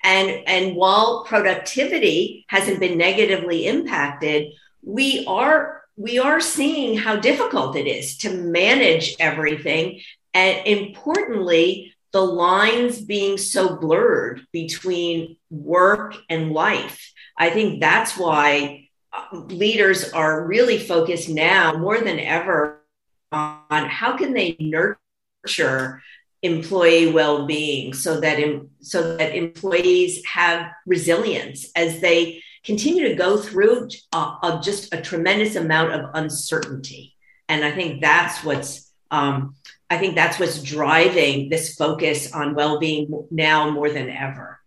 And, 0.02 0.42
and 0.46 0.76
while 0.76 1.24
productivity 1.24 2.46
hasn't 2.48 2.80
been 2.80 2.98
negatively 2.98 3.66
impacted, 3.66 4.52
we 4.82 5.24
are 5.26 5.78
we 5.98 6.20
are 6.20 6.40
seeing 6.40 6.96
how 6.96 7.16
difficult 7.16 7.74
it 7.74 7.88
is 7.88 8.18
to 8.18 8.30
manage 8.30 9.16
everything. 9.18 10.00
And 10.32 10.64
importantly, 10.64 11.92
the 12.12 12.20
lines 12.20 13.00
being 13.00 13.36
so 13.36 13.76
blurred 13.76 14.46
between 14.52 15.36
work 15.50 16.16
and 16.28 16.52
life. 16.52 17.12
I 17.36 17.50
think 17.50 17.80
that's 17.80 18.16
why 18.16 18.88
uh, 19.12 19.38
leaders 19.38 20.10
are 20.12 20.46
really 20.46 20.78
focused 20.78 21.28
now 21.28 21.74
more 21.76 22.00
than 22.00 22.18
ever 22.18 22.82
on 23.30 23.60
how 23.68 24.16
can 24.16 24.32
they 24.32 24.56
nurture 24.58 26.02
employee 26.42 27.10
well-being 27.12 27.92
so 27.92 28.20
that 28.20 28.38
so 28.80 29.16
that 29.16 29.34
employees 29.34 30.24
have 30.24 30.70
resilience 30.86 31.70
as 31.74 32.00
they 32.00 32.42
continue 32.64 33.08
to 33.08 33.14
go 33.14 33.36
through 33.36 33.88
uh, 34.12 34.60
just 34.60 34.94
a 34.94 35.00
tremendous 35.00 35.56
amount 35.56 35.92
of 35.92 36.10
uncertainty. 36.14 37.14
And 37.48 37.64
I 37.64 37.72
think 37.72 38.00
that's 38.00 38.44
what's 38.44 38.92
um, 39.10 39.54
I 39.90 39.98
think 39.98 40.14
that's 40.14 40.38
what's 40.38 40.62
driving 40.62 41.48
this 41.48 41.74
focus 41.74 42.32
on 42.32 42.54
well-being 42.54 43.26
now 43.30 43.70
more 43.70 43.90
than 43.90 44.10
ever. 44.10 44.60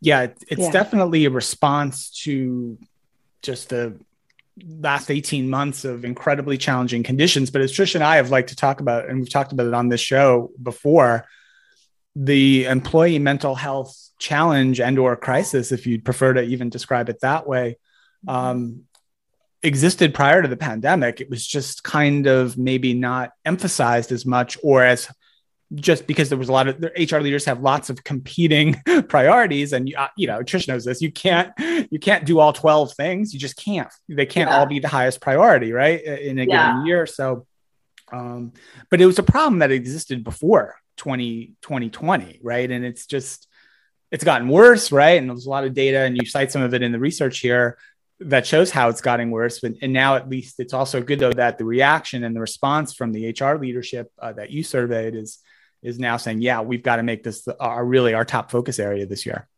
Yeah, 0.00 0.28
it's 0.48 0.60
yeah. 0.60 0.70
definitely 0.70 1.24
a 1.24 1.30
response 1.30 2.10
to 2.24 2.76
just 3.40 3.70
the 3.70 3.98
last 4.80 5.10
18 5.10 5.48
months 5.48 5.84
of 5.84 6.04
incredibly 6.04 6.58
challenging 6.58 7.02
conditions. 7.02 7.50
But 7.50 7.62
as 7.62 7.72
Trish 7.72 7.94
and 7.94 8.04
I 8.04 8.16
have 8.16 8.30
liked 8.30 8.50
to 8.50 8.56
talk 8.56 8.80
about, 8.80 9.08
and 9.08 9.18
we've 9.18 9.30
talked 9.30 9.52
about 9.52 9.66
it 9.66 9.74
on 9.74 9.88
this 9.88 10.00
show 10.00 10.50
before, 10.62 11.26
the 12.14 12.66
employee 12.66 13.18
mental 13.18 13.54
health 13.54 13.96
challenge 14.18 14.80
and 14.80 14.98
or 14.98 15.16
crisis 15.16 15.72
if 15.72 15.86
you'd 15.86 16.04
prefer 16.04 16.34
to 16.34 16.42
even 16.42 16.68
describe 16.68 17.08
it 17.08 17.20
that 17.20 17.46
way 17.46 17.76
um, 18.28 18.82
existed 19.62 20.12
prior 20.12 20.42
to 20.42 20.48
the 20.48 20.56
pandemic 20.56 21.20
it 21.20 21.30
was 21.30 21.46
just 21.46 21.84
kind 21.84 22.26
of 22.26 22.58
maybe 22.58 22.94
not 22.94 23.32
emphasized 23.44 24.10
as 24.10 24.26
much 24.26 24.58
or 24.62 24.82
as 24.82 25.08
just 25.74 26.06
because 26.06 26.28
there 26.28 26.38
was 26.38 26.48
a 26.48 26.52
lot 26.52 26.68
of 26.68 26.84
HR 26.96 27.18
leaders 27.18 27.44
have 27.46 27.60
lots 27.60 27.88
of 27.90 28.04
competing 28.04 28.74
priorities, 29.08 29.72
and 29.72 29.92
uh, 29.94 30.08
you 30.16 30.26
know 30.26 30.40
Trish 30.40 30.68
knows 30.68 30.84
this. 30.84 31.00
You 31.00 31.10
can't 31.10 31.52
you 31.90 31.98
can't 31.98 32.24
do 32.24 32.38
all 32.38 32.52
twelve 32.52 32.92
things. 32.94 33.32
You 33.32 33.40
just 33.40 33.56
can't. 33.56 33.88
They 34.08 34.26
can't 34.26 34.50
yeah. 34.50 34.58
all 34.58 34.66
be 34.66 34.80
the 34.80 34.88
highest 34.88 35.20
priority, 35.20 35.72
right, 35.72 36.02
in 36.02 36.38
a 36.38 36.44
yeah. 36.44 36.72
given 36.72 36.86
year. 36.86 37.06
So, 37.06 37.46
um, 38.12 38.52
but 38.90 39.00
it 39.00 39.06
was 39.06 39.18
a 39.18 39.22
problem 39.22 39.60
that 39.60 39.70
existed 39.70 40.24
before 40.24 40.76
20, 40.98 41.54
2020, 41.62 42.40
right? 42.42 42.70
And 42.70 42.84
it's 42.84 43.06
just 43.06 43.48
it's 44.10 44.24
gotten 44.24 44.48
worse, 44.48 44.92
right? 44.92 45.18
And 45.18 45.30
there's 45.30 45.46
a 45.46 45.50
lot 45.50 45.64
of 45.64 45.74
data, 45.74 46.00
and 46.00 46.16
you 46.16 46.26
cite 46.26 46.52
some 46.52 46.62
of 46.62 46.74
it 46.74 46.82
in 46.82 46.92
the 46.92 46.98
research 46.98 47.38
here 47.38 47.78
that 48.26 48.46
shows 48.46 48.70
how 48.70 48.88
it's 48.88 49.00
gotten 49.00 49.30
worse. 49.30 49.60
But, 49.60 49.74
and 49.82 49.92
now, 49.92 50.16
at 50.16 50.28
least, 50.28 50.60
it's 50.60 50.72
also 50.72 51.02
good 51.02 51.18
though 51.18 51.32
that 51.32 51.58
the 51.58 51.64
reaction 51.64 52.24
and 52.24 52.34
the 52.34 52.40
response 52.40 52.94
from 52.94 53.12
the 53.12 53.30
HR 53.30 53.58
leadership 53.58 54.10
uh, 54.20 54.32
that 54.32 54.50
you 54.50 54.62
surveyed 54.62 55.14
is 55.14 55.38
is 55.82 55.98
now 55.98 56.16
saying, 56.16 56.40
yeah, 56.40 56.60
we've 56.60 56.82
got 56.82 56.96
to 56.96 57.02
make 57.02 57.24
this 57.24 57.46
our 57.58 57.84
really 57.84 58.14
our 58.14 58.24
top 58.24 58.50
focus 58.50 58.78
area 58.78 59.04
this 59.04 59.26
year. 59.26 59.48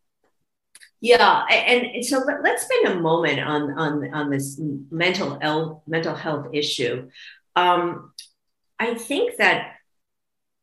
Yeah, 1.00 1.44
and, 1.50 2.02
so 2.02 2.24
let's 2.42 2.64
spend 2.64 2.86
a 2.86 3.00
moment 3.00 3.40
on 3.40 3.78
on 3.78 4.14
on 4.14 4.30
this 4.30 4.58
mental 4.90 5.38
health 5.38 5.82
mental 5.86 6.14
health 6.14 6.48
issue. 6.54 7.10
Um, 7.56 8.12
I 8.78 8.94
think 8.94 9.36
that 9.36 9.74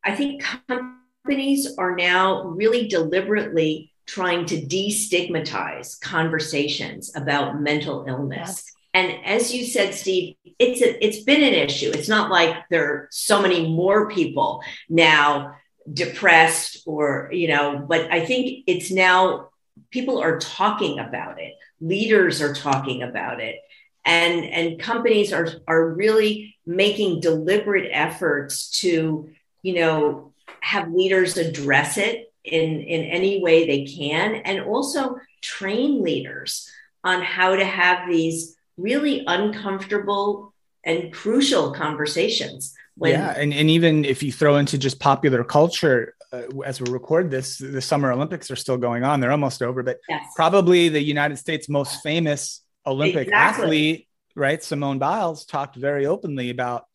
I 0.04 0.16
think 0.16 0.44
companies 0.68 1.78
are 1.78 1.96
now 1.96 2.44
really 2.44 2.88
deliberately 2.88 3.91
trying 4.12 4.46
to 4.46 4.58
destigmatize 4.58 5.98
conversations 6.02 7.16
about 7.16 7.62
mental 7.62 8.04
illness. 8.10 8.50
Yes. 8.50 8.72
And 8.94 9.26
as 9.26 9.54
you 9.54 9.64
said, 9.64 9.94
Steve, 9.94 10.36
it's 10.60 10.82
a, 10.82 11.06
it's 11.06 11.24
been 11.24 11.42
an 11.42 11.54
issue. 11.54 11.92
It's 11.94 12.10
not 12.10 12.30
like 12.30 12.58
there 12.70 12.86
are 12.90 13.08
so 13.10 13.42
many 13.42 13.70
more 13.70 14.10
people 14.10 14.64
now 14.90 15.56
depressed 15.92 16.84
or, 16.86 17.30
you 17.32 17.48
know, 17.48 17.86
but 17.88 18.12
I 18.12 18.26
think 18.26 18.66
it's 18.68 18.92
now 18.92 19.52
people 19.92 20.20
are 20.20 20.40
talking 20.40 21.00
about 21.00 21.40
it. 21.40 21.54
Leaders 21.80 22.42
are 22.42 22.54
talking 22.54 23.04
about 23.04 23.40
it. 23.40 23.56
And, 24.04 24.44
and 24.44 24.78
companies 24.78 25.32
are, 25.32 25.48
are 25.70 25.88
really 25.88 26.58
making 26.66 27.22
deliberate 27.22 27.90
efforts 27.94 28.82
to, 28.82 29.30
you 29.62 29.74
know, 29.74 30.34
have 30.60 30.92
leaders 30.92 31.38
address 31.38 31.98
it 31.98 32.31
in, 32.44 32.82
in 32.82 33.06
any 33.06 33.42
way 33.42 33.66
they 33.66 33.86
can 33.86 34.36
and 34.36 34.62
also 34.62 35.18
train 35.42 36.04
leaders 36.04 36.70
on 37.04 37.22
how 37.22 37.56
to 37.56 37.66
have 37.66 38.10
these 38.10 38.56
really 38.78 39.24
uncomfortable 39.28 40.54
and 40.86 41.14
crucial 41.14 41.72
conversations. 41.72 42.74
When, 42.96 43.12
yeah, 43.12 43.34
and, 43.38 43.54
and 43.54 43.70
even 43.70 44.06
if 44.06 44.22
you 44.22 44.32
throw 44.32 44.58
into 44.58 44.78
just 44.78 45.00
popular 45.00 45.44
culture, 45.44 46.16
uh, 46.34 46.44
as 46.66 46.82
we 46.82 46.92
record 46.92 47.32
this, 47.32 47.58
the 47.58 47.82
Summer 47.82 48.12
Olympics 48.12 48.52
are 48.52 48.56
still 48.56 48.78
going 48.78 49.04
on. 49.04 49.20
They're 49.20 49.32
almost 49.32 49.62
over, 49.62 49.84
but 49.84 50.00
yes. 50.10 50.26
probably 50.36 50.90
the 50.90 51.02
United 51.02 51.38
States' 51.38 51.70
most 51.70 52.02
famous 52.04 52.62
Olympic 52.86 53.28
exactly. 53.28 53.64
athlete, 53.64 54.08
right? 54.36 54.64
Simone 54.64 55.00
Biles 55.00 55.46
talked 55.46 55.76
very 55.76 56.06
openly 56.06 56.50
about 56.50 56.86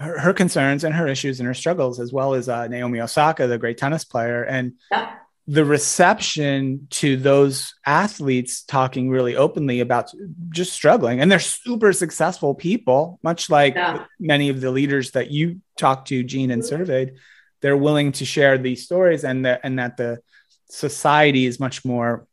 her, 0.00 0.18
her, 0.18 0.32
concerns 0.32 0.82
and 0.82 0.94
her 0.94 1.06
issues 1.06 1.38
and 1.38 1.46
her 1.46 1.54
struggles, 1.54 2.00
as 2.00 2.12
well 2.12 2.34
as 2.34 2.48
uh, 2.48 2.66
Naomi 2.66 3.00
Osaka, 3.00 3.46
the 3.46 3.58
great 3.58 3.78
tennis 3.78 4.04
player. 4.04 4.42
And 4.42 4.74
yeah 4.90 5.14
the 5.50 5.64
reception 5.64 6.86
to 6.90 7.16
those 7.16 7.74
athletes 7.84 8.62
talking 8.62 9.10
really 9.10 9.34
openly 9.34 9.80
about 9.80 10.12
just 10.50 10.72
struggling 10.72 11.20
and 11.20 11.30
they're 11.30 11.40
super 11.40 11.92
successful 11.92 12.54
people 12.54 13.18
much 13.24 13.50
like 13.50 13.74
yeah. 13.74 14.04
many 14.20 14.48
of 14.48 14.60
the 14.60 14.70
leaders 14.70 15.10
that 15.10 15.32
you 15.32 15.60
talked 15.76 16.06
to 16.06 16.22
Jeanne 16.22 16.52
and 16.52 16.64
surveyed 16.64 17.14
they're 17.62 17.76
willing 17.76 18.12
to 18.12 18.24
share 18.24 18.58
these 18.58 18.84
stories 18.84 19.24
and 19.24 19.44
that 19.44 19.60
and 19.64 19.80
that 19.80 19.96
the 19.96 20.20
society 20.68 21.46
is 21.46 21.58
much 21.58 21.84
more 21.84 22.28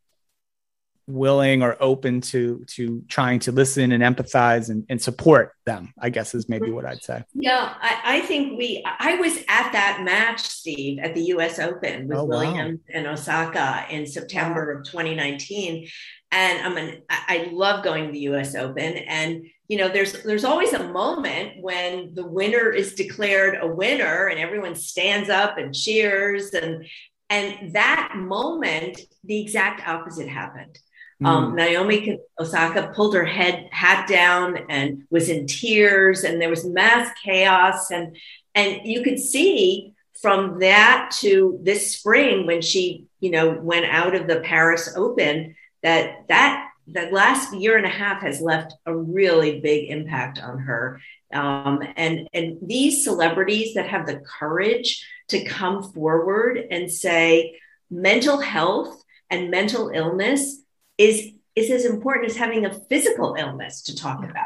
willing 1.08 1.64
or 1.64 1.78
open 1.80 2.20
to 2.20 2.64
to 2.68 3.02
trying 3.08 3.40
to 3.40 3.52
listen 3.52 3.92
and 3.92 4.04
empathize 4.04 4.70
and, 4.70 4.86
and 4.90 5.02
support 5.02 5.54
them 5.66 5.94
i 6.02 6.10
guess 6.10 6.36
is 6.36 6.50
maybe 6.50 6.70
what 6.70 6.86
i'd 6.86 7.02
say. 7.02 7.24
Yeah 7.34 7.74
I, 7.82 8.18
I 8.18 8.20
think 8.22 8.58
we 8.58 8.84
i 8.86 9.16
was 9.16 9.38
at 9.48 9.72
that 9.72 10.02
match 10.04 10.42
steve 10.42 11.00
at 11.00 11.16
the 11.16 11.22
us 11.22 11.60
open 11.60 12.10
with 12.10 12.18
oh, 12.18 12.26
williams 12.26 12.80
wow. 12.90 12.94
and 12.94 13.08
osaka 13.08 13.86
in 13.90 14.06
september 14.06 14.72
of 14.72 14.84
2019 14.84 15.88
and 16.32 16.66
i'm 16.66 16.76
an 16.76 17.02
i 17.10 17.50
love 17.52 17.84
going 17.84 18.08
to 18.08 18.12
the 18.12 18.20
us 18.20 18.56
open. 18.56 18.98
And 18.98 19.46
you 19.68 19.78
know 19.78 19.90
there's 19.90 20.24
there's 20.24 20.46
always 20.46 20.74
a 20.74 20.88
moment 20.90 21.62
when 21.62 22.14
the 22.14 22.26
winner 22.26 22.72
is 22.72 22.96
declared 22.96 23.58
a 23.62 23.68
winner 23.68 24.28
and 24.28 24.40
everyone 24.40 24.76
stands 24.76 25.30
up 25.30 25.58
and 25.58 25.74
cheers. 25.74 26.54
And 26.54 26.86
and 27.30 27.74
that 27.74 28.14
moment 28.16 29.00
the 29.24 29.42
exact 29.42 29.88
opposite 29.88 30.28
happened 30.28 30.80
um, 31.24 31.52
mm. 31.52 31.56
Naomi 31.56 32.20
Osaka 32.40 32.92
pulled 32.94 33.16
her 33.16 33.26
head 33.26 33.70
hat 33.72 34.08
down 34.08 34.58
and 34.70 35.04
was 35.10 35.30
in 35.30 35.48
tears, 35.48 36.24
and 36.24 36.42
there 36.42 36.50
was 36.50 36.66
mass 36.66 37.12
chaos. 37.24 37.90
And 37.92 38.16
and 38.54 38.82
you 38.86 39.04
could 39.04 39.20
see 39.20 39.94
from 40.22 40.60
that 40.60 41.12
to 41.20 41.60
this 41.62 41.96
spring 41.96 42.46
when 42.46 42.62
she, 42.62 43.06
you 43.20 43.32
know, 43.32 43.52
went 43.52 43.86
out 43.86 44.16
of 44.16 44.28
the 44.28 44.42
Paris 44.42 44.94
Open 44.96 45.56
that 45.84 46.28
that 46.28 46.70
the 46.88 47.10
last 47.12 47.54
year 47.54 47.78
and 47.78 47.86
a 47.86 47.90
half 47.90 48.22
has 48.22 48.40
left 48.40 48.74
a 48.86 48.96
really 48.96 49.60
big 49.60 49.90
impact 49.90 50.42
on 50.42 50.60
her. 50.60 51.02
Um, 51.34 51.82
and 51.96 52.28
and 52.34 52.58
these 52.62 53.04
celebrities 53.04 53.74
that 53.74 53.90
have 53.90 54.06
the 54.06 54.22
courage 54.40 55.06
to 55.30 55.44
come 55.46 55.84
forward 55.84 56.58
and 56.70 56.92
say 56.92 57.60
mental 57.90 58.40
health 58.40 59.04
and 59.30 59.52
mental 59.52 59.90
illness 59.90 60.62
is 60.98 61.32
is 61.56 61.72
as 61.72 61.86
important 61.86 62.30
as 62.30 62.38
having 62.38 62.66
a 62.66 62.74
physical 62.74 63.36
illness 63.38 63.82
to 63.84 63.96
talk 63.96 64.24
about 64.24 64.46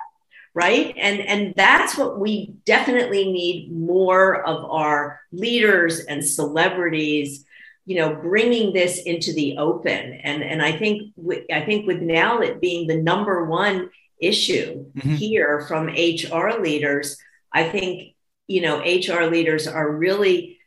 right? 0.53 0.93
And 0.97 1.21
and 1.21 1.53
that's 1.55 1.97
what 1.97 2.19
we 2.19 2.53
definitely 2.65 3.31
need 3.31 3.71
more 3.71 4.43
of 4.43 4.69
our 4.69 5.21
leaders 5.31 6.01
and 6.01 6.25
celebrities 6.25 7.45
you 7.85 7.97
know 7.97 8.15
bringing 8.15 8.73
this 8.73 9.01
into 9.03 9.33
the 9.33 9.57
open. 9.57 10.13
And 10.23 10.43
and 10.43 10.61
i 10.61 10.71
think 10.71 11.13
with, 11.15 11.43
i 11.51 11.61
think 11.61 11.87
with 11.87 12.01
now 12.01 12.39
it 12.39 12.61
being 12.61 12.87
the 12.87 13.01
number 13.01 13.45
one 13.45 13.89
issue 14.19 14.85
mm-hmm. 14.93 15.15
here 15.15 15.61
from 15.67 15.87
hr 15.87 16.61
leaders 16.61 17.17
i 17.51 17.67
think 17.67 18.15
you 18.47 18.61
know 18.61 18.79
hr 18.79 19.25
leaders 19.25 19.67
are 19.67 19.91
really 19.91 20.59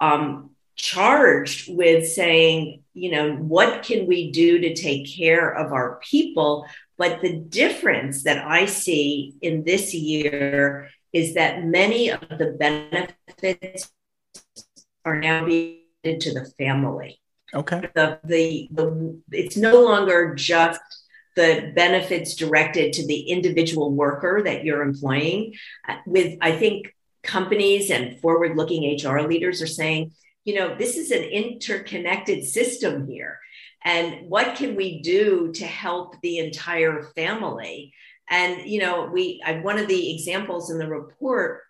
um, 0.00 0.50
charged 0.76 1.74
with 1.76 2.06
saying 2.08 2.79
you 2.94 3.10
know, 3.10 3.34
what 3.36 3.82
can 3.82 4.06
we 4.06 4.30
do 4.30 4.58
to 4.58 4.74
take 4.74 5.14
care 5.14 5.50
of 5.50 5.72
our 5.72 6.00
people? 6.02 6.66
But 6.98 7.20
the 7.20 7.36
difference 7.36 8.24
that 8.24 8.46
I 8.46 8.66
see 8.66 9.34
in 9.40 9.64
this 9.64 9.94
year 9.94 10.90
is 11.12 11.34
that 11.34 11.64
many 11.64 12.10
of 12.10 12.20
the 12.20 12.56
benefits 12.58 13.90
are 15.04 15.18
now 15.18 15.44
being 15.44 15.78
to 16.04 16.34
the 16.34 16.50
family. 16.58 17.20
Okay. 17.52 17.88
The, 17.94 18.20
the, 18.24 18.68
the, 18.70 19.20
it's 19.32 19.56
no 19.56 19.82
longer 19.82 20.34
just 20.34 20.80
the 21.36 21.72
benefits 21.74 22.34
directed 22.34 22.92
to 22.94 23.06
the 23.06 23.22
individual 23.22 23.92
worker 23.92 24.42
that 24.44 24.64
you're 24.64 24.82
employing. 24.82 25.54
Uh, 25.88 25.96
with, 26.06 26.36
I 26.40 26.52
think, 26.52 26.94
companies 27.22 27.90
and 27.90 28.20
forward 28.20 28.56
looking 28.56 28.96
HR 28.96 29.20
leaders 29.20 29.62
are 29.62 29.66
saying, 29.66 30.12
you 30.44 30.54
know, 30.54 30.74
this 30.76 30.96
is 30.96 31.10
an 31.10 31.22
interconnected 31.22 32.44
system 32.44 33.06
here. 33.06 33.38
And 33.84 34.28
what 34.28 34.56
can 34.56 34.76
we 34.76 35.00
do 35.00 35.52
to 35.52 35.64
help 35.64 36.20
the 36.20 36.38
entire 36.38 37.02
family? 37.14 37.94
And, 38.28 38.70
you 38.70 38.80
know, 38.80 39.10
we, 39.12 39.42
I, 39.44 39.60
one 39.60 39.78
of 39.78 39.88
the 39.88 40.14
examples 40.14 40.70
in 40.70 40.78
the 40.78 40.88
report 40.88 41.62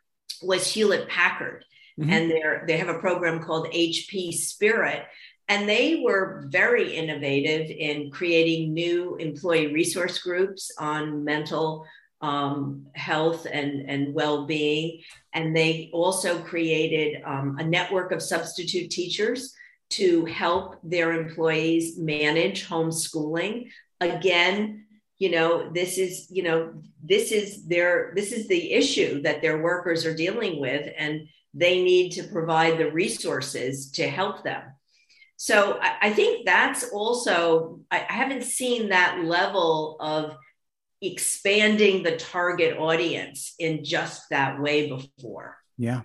was 0.43 0.73
Hewlett 0.73 1.09
Packard. 1.09 1.65
Mm-hmm. 1.99 2.11
And 2.11 2.31
they 2.31 2.43
they 2.67 2.77
have 2.79 2.89
a 2.89 2.99
program 2.99 3.43
called 3.43 3.73
HP 3.73 4.33
Spirit. 4.33 5.05
And 5.49 5.69
they 5.69 6.01
were 6.05 6.47
very 6.49 6.95
innovative 6.95 7.71
in 7.71 8.11
creating 8.11 8.73
new 8.73 9.17
employee 9.17 9.73
resource 9.73 10.19
groups 10.19 10.71
on 10.79 11.25
mental 11.25 11.85
um, 12.21 12.87
health 12.95 13.47
and, 13.51 13.89
and 13.89 14.15
well 14.15 14.47
being. 14.47 15.03
And 15.33 15.57
they 15.57 15.91
also 15.93 16.39
created 16.41 17.23
um, 17.25 17.57
a 17.59 17.65
network 17.65 18.13
of 18.13 18.23
substitute 18.23 18.91
teachers 18.91 19.55
to 19.91 20.25
help 20.27 20.77
their 20.83 21.13
employees 21.13 21.99
manage 21.99 22.69
homeschooling. 22.69 23.71
Again, 24.01 24.87
you 25.19 25.31
know, 25.31 25.71
this 25.73 25.99
is, 25.99 26.29
you 26.31 26.43
know, 26.43 26.75
this 27.03 27.33
is 27.33 27.67
their, 27.67 28.13
this 28.15 28.33
is 28.33 28.49
the 28.49 28.73
issue 28.73 29.21
that 29.23 29.43
their 29.43 29.63
workers 29.63 30.07
are 30.07 30.15
dealing 30.15 30.61
with, 30.61 30.89
and 30.97 31.29
they 31.53 31.83
need 31.83 32.11
to 32.13 32.23
provide 32.23 32.79
the 32.79 32.91
resources 32.91 33.91
to 33.93 34.09
help 34.09 34.45
them. 34.45 34.63
So 35.37 35.79
I, 35.81 35.97
I 36.03 36.11
think 36.13 36.47
that's 36.47 36.91
also, 36.91 37.81
I, 37.91 38.07
I 38.09 38.13
haven't 38.13 38.45
seen 38.45 38.91
that 38.91 39.25
level 39.25 39.97
of 40.01 40.37
expanding 41.03 42.03
the 42.03 42.17
target 42.17 42.79
audience 42.79 43.55
in 43.59 43.85
just 43.85 44.29
that 44.31 44.61
way 44.61 44.89
before. 44.89 45.57
Yeah. 45.79 46.03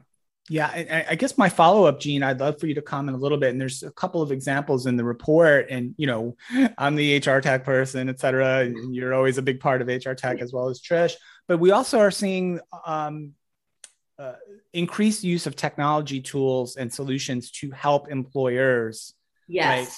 Yeah, 0.48 0.68
I, 0.68 1.06
I 1.10 1.16
guess 1.16 1.40
my 1.40 1.50
follow 1.50 1.86
up, 1.86 2.00
Jeanne, 2.00 2.22
I'd 2.22 2.40
love 2.40 2.60
for 2.60 2.68
you 2.68 2.76
to 2.76 2.82
comment 2.82 3.18
a 3.18 3.20
little 3.20 3.40
bit. 3.40 3.50
And 3.50 3.60
there's 3.60 3.82
a 3.82 3.90
couple 3.90 4.22
of 4.22 4.32
examples 4.32 4.86
in 4.86 4.96
the 4.96 5.04
report. 5.04 5.72
And, 5.72 5.96
you 5.98 6.06
know, 6.06 6.38
I'm 6.78 6.96
the 6.96 7.18
HR 7.18 7.40
tech 7.40 7.64
person, 7.64 8.10
et 8.10 8.20
cetera. 8.20 8.60
And 8.60 8.94
you're 8.94 9.16
always 9.16 9.40
a 9.40 9.42
big 9.42 9.60
part 9.60 9.82
of 9.82 9.88
HR 9.88 10.14
tech 10.14 10.42
as 10.42 10.54
well 10.54 10.70
as 10.70 10.80
Trish. 10.80 11.16
But 11.48 11.58
we 11.58 11.72
also 11.72 11.98
are 11.98 12.12
seeing 12.12 12.60
um, 12.86 13.34
uh, 14.20 14.34
increased 14.72 15.24
use 15.24 15.48
of 15.48 15.56
technology 15.56 16.22
tools 16.22 16.76
and 16.76 16.94
solutions 16.94 17.50
to 17.52 17.72
help 17.72 18.12
employers 18.12 19.16
yes. 19.48 19.88
Right, 19.88 19.96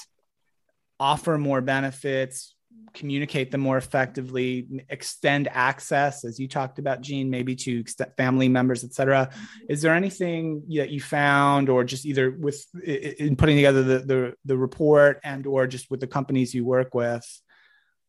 offer 1.00 1.38
more 1.38 1.62
benefits, 1.62 2.56
communicate 2.98 3.52
them 3.52 3.62
more 3.62 3.78
effectively, 3.78 4.68
extend 4.90 5.48
access, 5.50 6.26
as 6.26 6.40
you 6.40 6.48
talked 6.48 6.80
about, 6.80 7.02
Jeanne, 7.02 7.30
maybe 7.30 7.56
to 7.56 7.84
family 8.18 8.50
members, 8.50 8.84
et 8.84 8.94
cetera. 8.94 9.30
Mm-hmm. 9.32 9.66
Is 9.74 9.82
there 9.82 9.94
anything 9.94 10.64
that 10.76 10.90
you 10.90 11.00
found, 11.00 11.70
or 11.70 11.84
just 11.84 12.06
either 12.06 12.32
with 12.32 12.66
in 12.84 13.36
putting 13.36 13.56
together 13.56 13.84
the, 13.84 14.00
the, 14.00 14.34
the 14.46 14.58
report 14.58 15.20
and 15.24 15.46
or 15.46 15.68
just 15.68 15.92
with 15.92 16.00
the 16.00 16.08
companies 16.08 16.54
you 16.54 16.66
work 16.66 16.96
with, 16.96 17.26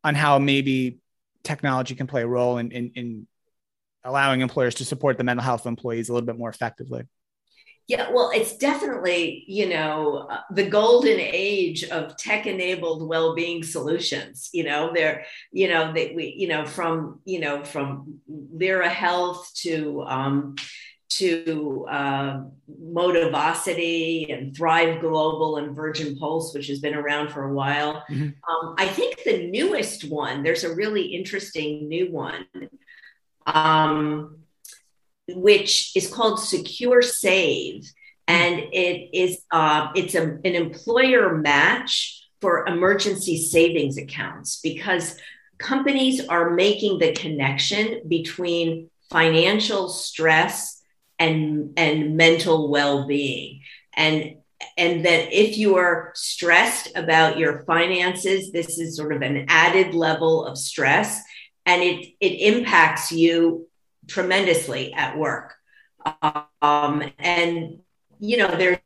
on 0.02 0.14
how 0.14 0.38
maybe 0.38 0.98
technology 1.42 1.94
can 1.94 2.06
play 2.06 2.22
a 2.22 2.26
role 2.26 2.58
in, 2.58 2.70
in, 2.72 2.92
in 2.94 3.26
allowing 4.04 4.40
employers 4.40 4.76
to 4.76 4.84
support 4.84 5.18
the 5.18 5.24
mental 5.24 5.44
health 5.44 5.62
of 5.62 5.66
employees 5.66 6.08
a 6.08 6.12
little 6.12 6.26
bit 6.26 6.38
more 6.38 6.50
effectively? 6.50 7.02
Yeah, 7.88 8.10
well, 8.12 8.30
it's 8.34 8.58
definitely, 8.58 9.44
you 9.48 9.66
know, 9.66 10.28
uh, 10.30 10.40
the 10.50 10.68
golden 10.68 11.18
age 11.18 11.84
of 11.84 12.18
tech 12.18 12.46
enabled 12.46 13.08
well-being 13.08 13.62
solutions. 13.62 14.50
You 14.52 14.64
know, 14.64 14.92
they're, 14.94 15.24
you 15.52 15.68
know, 15.68 15.94
they, 15.94 16.12
we, 16.14 16.34
you 16.36 16.48
know, 16.48 16.66
from, 16.66 17.20
you 17.24 17.40
know, 17.40 17.64
from 17.64 18.20
Lyra 18.28 18.90
Health 18.90 19.50
to, 19.62 20.02
um, 20.02 20.56
to 21.12 21.86
uh, 21.90 22.42
Motivosity 22.70 24.30
and 24.34 24.54
Thrive 24.54 25.00
Global 25.00 25.56
and 25.56 25.74
Virgin 25.74 26.18
Pulse, 26.18 26.52
which 26.52 26.66
has 26.66 26.80
been 26.80 26.94
around 26.94 27.30
for 27.30 27.44
a 27.48 27.54
while. 27.54 28.04
Mm-hmm. 28.10 28.28
Um, 28.50 28.74
I 28.76 28.86
think 28.86 29.22
the 29.24 29.48
newest 29.48 30.04
one, 30.04 30.42
there's 30.42 30.64
a 30.64 30.74
really 30.74 31.04
interesting 31.04 31.88
new 31.88 32.12
one, 32.12 32.44
um, 33.46 34.40
which 35.28 35.92
is 35.94 36.12
called 36.12 36.40
Secure 36.40 37.02
Save. 37.02 37.90
And 38.26 38.60
it 38.72 39.10
is 39.12 39.40
uh, 39.50 39.88
it's 39.94 40.14
a, 40.14 40.22
an 40.22 40.54
employer 40.54 41.34
match 41.36 42.28
for 42.40 42.66
emergency 42.66 43.36
savings 43.36 43.98
accounts 43.98 44.60
because 44.60 45.16
companies 45.58 46.26
are 46.26 46.50
making 46.50 46.98
the 46.98 47.12
connection 47.12 48.02
between 48.08 48.90
financial 49.10 49.88
stress 49.88 50.82
and 51.18 51.72
and 51.76 52.16
mental 52.16 52.70
well-being 52.70 53.60
and 53.94 54.36
and 54.76 55.04
that 55.04 55.32
if 55.32 55.56
you 55.56 55.76
are 55.76 56.12
stressed 56.14 56.90
about 56.94 57.38
your 57.38 57.64
finances 57.64 58.52
this 58.52 58.78
is 58.78 58.96
sort 58.96 59.12
of 59.12 59.22
an 59.22 59.46
added 59.48 59.94
level 59.94 60.44
of 60.44 60.56
stress 60.56 61.20
and 61.66 61.82
it 61.82 62.14
it 62.20 62.54
impacts 62.54 63.10
you 63.10 63.67
tremendously 64.08 64.92
at 64.92 65.16
work. 65.16 65.54
Um, 66.62 67.02
and 67.18 67.80
you 68.18 68.38
know 68.38 68.48
there 68.56 68.80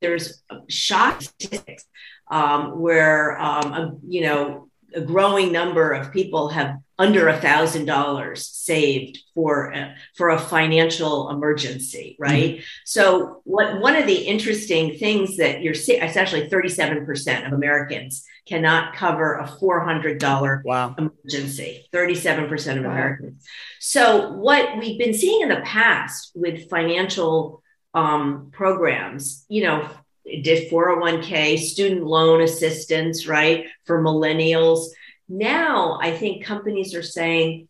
there's 0.00 0.42
shock 0.68 1.22
statistics 1.22 1.84
um, 2.30 2.78
where 2.80 3.38
um, 3.38 4.00
you 4.06 4.22
know 4.22 4.68
a 4.94 5.00
growing 5.00 5.52
number 5.52 5.92
of 5.92 6.12
people 6.12 6.48
have 6.48 6.78
under 6.98 7.26
a 7.26 7.40
thousand 7.40 7.86
dollars 7.86 8.46
saved 8.46 9.18
for 9.34 9.72
a, 9.72 9.96
for 10.14 10.30
a 10.30 10.38
financial 10.38 11.28
emergency 11.30 12.16
right 12.20 12.56
mm-hmm. 12.56 12.62
so 12.84 13.40
what 13.44 13.80
one 13.80 13.96
of 13.96 14.06
the 14.06 14.14
interesting 14.14 14.96
things 14.96 15.36
that 15.36 15.60
you're 15.60 15.74
seeing 15.74 16.02
it's 16.02 16.16
actually 16.16 16.48
37% 16.48 17.46
of 17.46 17.52
americans 17.52 18.24
cannot 18.46 18.94
cover 18.94 19.34
a 19.34 19.44
$400 19.44 20.64
wow. 20.64 20.94
emergency 20.96 21.88
37% 21.92 22.78
of 22.78 22.84
wow. 22.84 22.90
americans 22.90 23.44
so 23.80 24.32
what 24.32 24.78
we've 24.78 24.98
been 24.98 25.14
seeing 25.14 25.42
in 25.42 25.48
the 25.48 25.62
past 25.62 26.30
with 26.34 26.70
financial 26.70 27.62
um, 27.92 28.50
programs 28.52 29.44
you 29.48 29.64
know 29.64 29.88
did 30.24 30.70
401k 30.70 31.58
student 31.58 32.04
loan 32.04 32.40
assistance 32.40 33.26
right 33.26 33.66
for 33.84 34.02
millennials 34.02 34.88
now 35.28 35.98
I 36.00 36.16
think 36.16 36.44
companies 36.44 36.94
are 36.94 37.02
saying, 37.02 37.68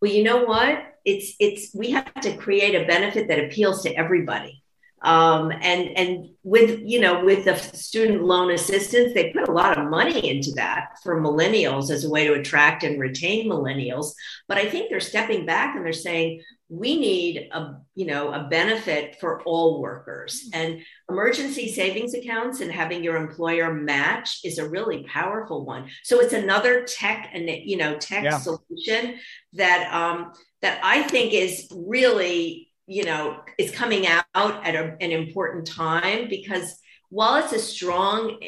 well, 0.00 0.10
you 0.10 0.24
know 0.24 0.44
what? 0.44 0.82
It's 1.04 1.34
it's 1.38 1.74
we 1.74 1.90
have 1.92 2.12
to 2.22 2.36
create 2.36 2.74
a 2.74 2.86
benefit 2.86 3.28
that 3.28 3.44
appeals 3.44 3.82
to 3.82 3.94
everybody. 3.94 4.62
Um, 5.02 5.52
and 5.52 5.96
and 5.96 6.30
with 6.42 6.80
you 6.84 7.00
know 7.00 7.24
with 7.24 7.44
the 7.44 7.56
student 7.56 8.24
loan 8.24 8.50
assistance, 8.50 9.12
they 9.12 9.30
put 9.30 9.48
a 9.48 9.52
lot 9.52 9.78
of 9.78 9.90
money 9.90 10.28
into 10.28 10.52
that 10.52 10.98
for 11.02 11.20
millennials 11.20 11.90
as 11.90 12.04
a 12.04 12.10
way 12.10 12.26
to 12.26 12.34
attract 12.34 12.82
and 12.82 13.00
retain 13.00 13.48
millennials. 13.48 14.12
But 14.48 14.58
I 14.58 14.68
think 14.68 14.88
they're 14.88 15.00
stepping 15.00 15.44
back 15.44 15.76
and 15.76 15.84
they're 15.84 15.92
saying, 15.92 16.42
we 16.68 16.98
need 16.98 17.48
a 17.52 17.74
you 17.94 18.06
know 18.06 18.32
a 18.32 18.48
benefit 18.48 19.16
for 19.20 19.40
all 19.42 19.80
workers 19.80 20.50
and 20.52 20.80
emergency 21.08 21.72
savings 21.72 22.12
accounts 22.12 22.60
and 22.60 22.72
having 22.72 23.04
your 23.04 23.16
employer 23.16 23.72
match 23.72 24.40
is 24.44 24.58
a 24.58 24.68
really 24.68 25.04
powerful 25.04 25.64
one 25.64 25.88
so 26.02 26.20
it's 26.20 26.32
another 26.32 26.82
tech 26.82 27.30
and 27.32 27.48
you 27.48 27.76
know 27.76 27.96
tech 27.98 28.24
yeah. 28.24 28.38
solution 28.38 29.16
that 29.52 29.88
um 29.92 30.32
that 30.60 30.80
i 30.82 31.02
think 31.04 31.32
is 31.32 31.68
really 31.72 32.65
you 32.86 33.04
know 33.04 33.40
is 33.58 33.70
coming 33.70 34.06
out 34.06 34.24
at 34.34 34.74
a, 34.74 34.96
an 35.00 35.12
important 35.12 35.66
time 35.66 36.28
because 36.28 36.78
while 37.08 37.36
it's 37.36 37.52
a 37.52 37.58
strong 37.58 38.38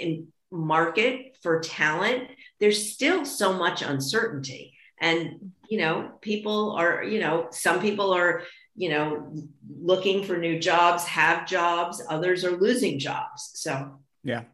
market 0.50 1.36
for 1.42 1.60
talent 1.60 2.28
there's 2.60 2.92
still 2.92 3.24
so 3.24 3.52
much 3.52 3.82
uncertainty. 3.82 4.74
And 5.00 5.52
you 5.68 5.78
know 5.78 6.12
people 6.20 6.72
are 6.72 7.04
you 7.04 7.20
know 7.20 7.48
some 7.50 7.80
people 7.80 8.12
are 8.12 8.42
you 8.74 8.88
know 8.88 9.32
looking 9.80 10.24
for 10.24 10.36
new 10.36 10.58
jobs 10.58 11.04
have 11.04 11.46
jobs 11.46 12.02
others 12.08 12.44
are 12.44 12.56
losing 12.56 12.98
jobs. 12.98 13.50
So. 13.54 14.00
Yeah. 14.24 14.44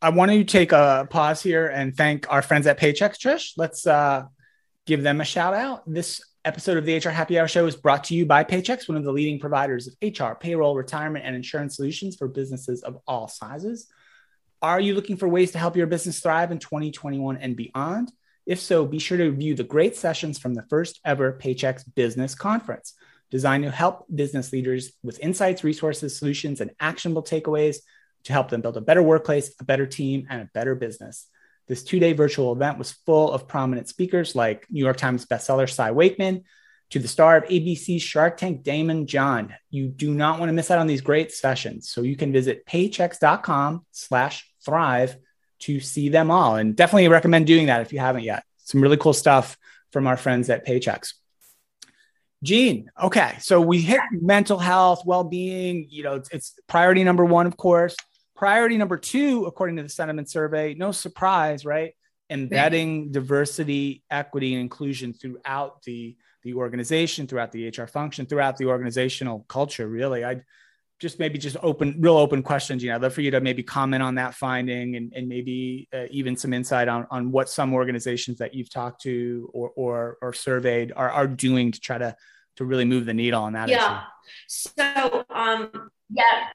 I 0.00 0.10
want 0.10 0.30
to 0.30 0.44
take 0.44 0.70
a 0.70 1.08
pause 1.10 1.42
here 1.42 1.66
and 1.66 1.96
thank 1.96 2.30
our 2.30 2.40
friends 2.40 2.68
at 2.68 2.78
paychex 2.78 3.18
trish. 3.18 3.52
Let's 3.56 3.86
uh 3.86 4.26
give 4.86 5.02
them 5.02 5.20
a 5.20 5.24
shout 5.24 5.54
out. 5.54 5.82
This 5.86 6.22
episode 6.44 6.76
of 6.76 6.84
the 6.84 6.96
hr 6.96 7.10
happy 7.10 7.38
hour 7.38 7.48
show 7.48 7.66
is 7.66 7.76
brought 7.76 8.04
to 8.04 8.14
you 8.14 8.24
by 8.24 8.44
paychex 8.44 8.88
one 8.88 8.96
of 8.96 9.04
the 9.04 9.12
leading 9.12 9.38
providers 9.38 9.88
of 9.88 9.94
hr 10.02 10.34
payroll 10.34 10.76
retirement 10.76 11.24
and 11.24 11.34
insurance 11.34 11.76
solutions 11.76 12.16
for 12.16 12.28
businesses 12.28 12.82
of 12.82 12.98
all 13.06 13.28
sizes 13.28 13.88
are 14.62 14.80
you 14.80 14.94
looking 14.94 15.16
for 15.16 15.28
ways 15.28 15.52
to 15.52 15.58
help 15.58 15.76
your 15.76 15.86
business 15.86 16.20
thrive 16.20 16.50
in 16.50 16.58
2021 16.58 17.36
and 17.36 17.56
beyond 17.56 18.10
if 18.48 18.60
so, 18.60 18.86
be 18.86 18.98
sure 18.98 19.18
to 19.18 19.28
review 19.28 19.54
the 19.54 19.62
great 19.62 19.94
sessions 19.94 20.38
from 20.38 20.54
the 20.54 20.64
first 20.70 21.00
ever 21.04 21.34
Paychex 21.34 21.84
Business 21.94 22.34
Conference, 22.34 22.94
designed 23.30 23.64
to 23.64 23.70
help 23.70 24.06
business 24.12 24.54
leaders 24.54 24.92
with 25.02 25.20
insights, 25.20 25.62
resources, 25.62 26.18
solutions, 26.18 26.62
and 26.62 26.70
actionable 26.80 27.22
takeaways 27.22 27.76
to 28.24 28.32
help 28.32 28.48
them 28.48 28.62
build 28.62 28.78
a 28.78 28.80
better 28.80 29.02
workplace, 29.02 29.54
a 29.60 29.64
better 29.64 29.84
team, 29.84 30.26
and 30.30 30.40
a 30.40 30.50
better 30.54 30.74
business. 30.74 31.26
This 31.68 31.84
two 31.84 32.00
day 32.00 32.14
virtual 32.14 32.52
event 32.52 32.78
was 32.78 32.92
full 32.92 33.30
of 33.30 33.46
prominent 33.46 33.88
speakers 33.88 34.34
like 34.34 34.66
New 34.70 34.82
York 34.82 34.96
Times 34.96 35.26
bestseller 35.26 35.70
Cy 35.70 35.90
Wakeman 35.90 36.44
to 36.90 36.98
the 36.98 37.08
star 37.08 37.36
of 37.36 37.44
ABC's 37.44 38.02
Shark 38.02 38.38
Tank, 38.38 38.62
Daymond 38.62 39.06
John. 39.06 39.54
You 39.70 39.88
do 39.88 40.14
not 40.14 40.38
want 40.38 40.48
to 40.48 40.54
miss 40.54 40.70
out 40.70 40.78
on 40.78 40.86
these 40.86 41.02
great 41.02 41.30
sessions. 41.30 41.90
So 41.90 42.00
you 42.00 42.16
can 42.16 42.32
visit 42.32 42.64
paychex.com 42.66 43.84
slash 43.92 44.50
thrive 44.64 45.16
to 45.60 45.80
see 45.80 46.08
them 46.08 46.30
all. 46.30 46.56
And 46.56 46.74
definitely 46.74 47.08
recommend 47.08 47.46
doing 47.46 47.66
that 47.66 47.82
if 47.82 47.92
you 47.92 47.98
haven't 47.98 48.24
yet. 48.24 48.44
Some 48.58 48.80
really 48.80 48.96
cool 48.96 49.12
stuff 49.12 49.58
from 49.92 50.06
our 50.06 50.16
friends 50.16 50.48
at 50.48 50.66
Paychex. 50.66 51.12
Jeanne, 52.42 52.88
okay, 53.02 53.34
so 53.40 53.60
we 53.60 53.80
hit 53.80 54.00
mental 54.12 54.58
health, 54.58 55.02
well-being. 55.04 55.88
You 55.90 56.04
know, 56.04 56.14
it's, 56.14 56.30
it's 56.30 56.54
priority 56.68 57.02
number 57.02 57.24
one, 57.24 57.46
of 57.46 57.56
course. 57.56 57.96
Priority 58.38 58.78
number 58.78 58.96
two, 58.96 59.46
according 59.46 59.74
to 59.78 59.82
the 59.82 59.88
sentiment 59.88 60.30
survey, 60.30 60.72
no 60.74 60.92
surprise, 60.92 61.64
right? 61.64 61.94
Embedding 62.30 63.10
diversity, 63.12 64.04
equity, 64.12 64.54
and 64.54 64.60
inclusion 64.60 65.12
throughout 65.12 65.82
the 65.82 66.16
the 66.44 66.54
organization, 66.54 67.26
throughout 67.26 67.50
the 67.50 67.66
HR 67.66 67.88
function, 67.88 68.26
throughout 68.26 68.56
the 68.56 68.66
organizational 68.66 69.44
culture. 69.48 69.88
Really, 69.88 70.22
I'd 70.22 70.44
just 71.00 71.18
maybe 71.18 71.36
just 71.36 71.56
open 71.62 71.96
real 72.00 72.16
open 72.16 72.42
questions 72.42 72.82
you 72.82 72.90
know 72.90 72.96
i'd 72.96 73.02
love 73.02 73.14
for 73.14 73.20
you 73.20 73.30
to 73.30 73.40
maybe 73.40 73.62
comment 73.62 74.02
on 74.02 74.16
that 74.16 74.34
finding 74.34 74.96
and, 74.96 75.12
and 75.14 75.28
maybe 75.28 75.88
uh, 75.94 76.06
even 76.10 76.36
some 76.36 76.52
insight 76.52 76.88
on, 76.88 77.06
on 77.12 77.30
what 77.30 77.48
some 77.48 77.72
organizations 77.72 78.38
that 78.38 78.52
you've 78.52 78.68
talked 78.68 79.00
to 79.00 79.48
or 79.54 79.70
or, 79.76 80.18
or 80.20 80.32
surveyed 80.32 80.92
are, 80.96 81.08
are 81.10 81.28
doing 81.28 81.70
to 81.70 81.80
try 81.80 81.98
to 81.98 82.16
to 82.56 82.64
really 82.64 82.84
move 82.84 83.06
the 83.06 83.14
needle 83.14 83.42
on 83.42 83.52
that 83.52 83.68
yeah 83.68 84.02
issue. 84.48 84.70
so 84.76 85.24
um 85.30 85.90
yeah 86.10 86.48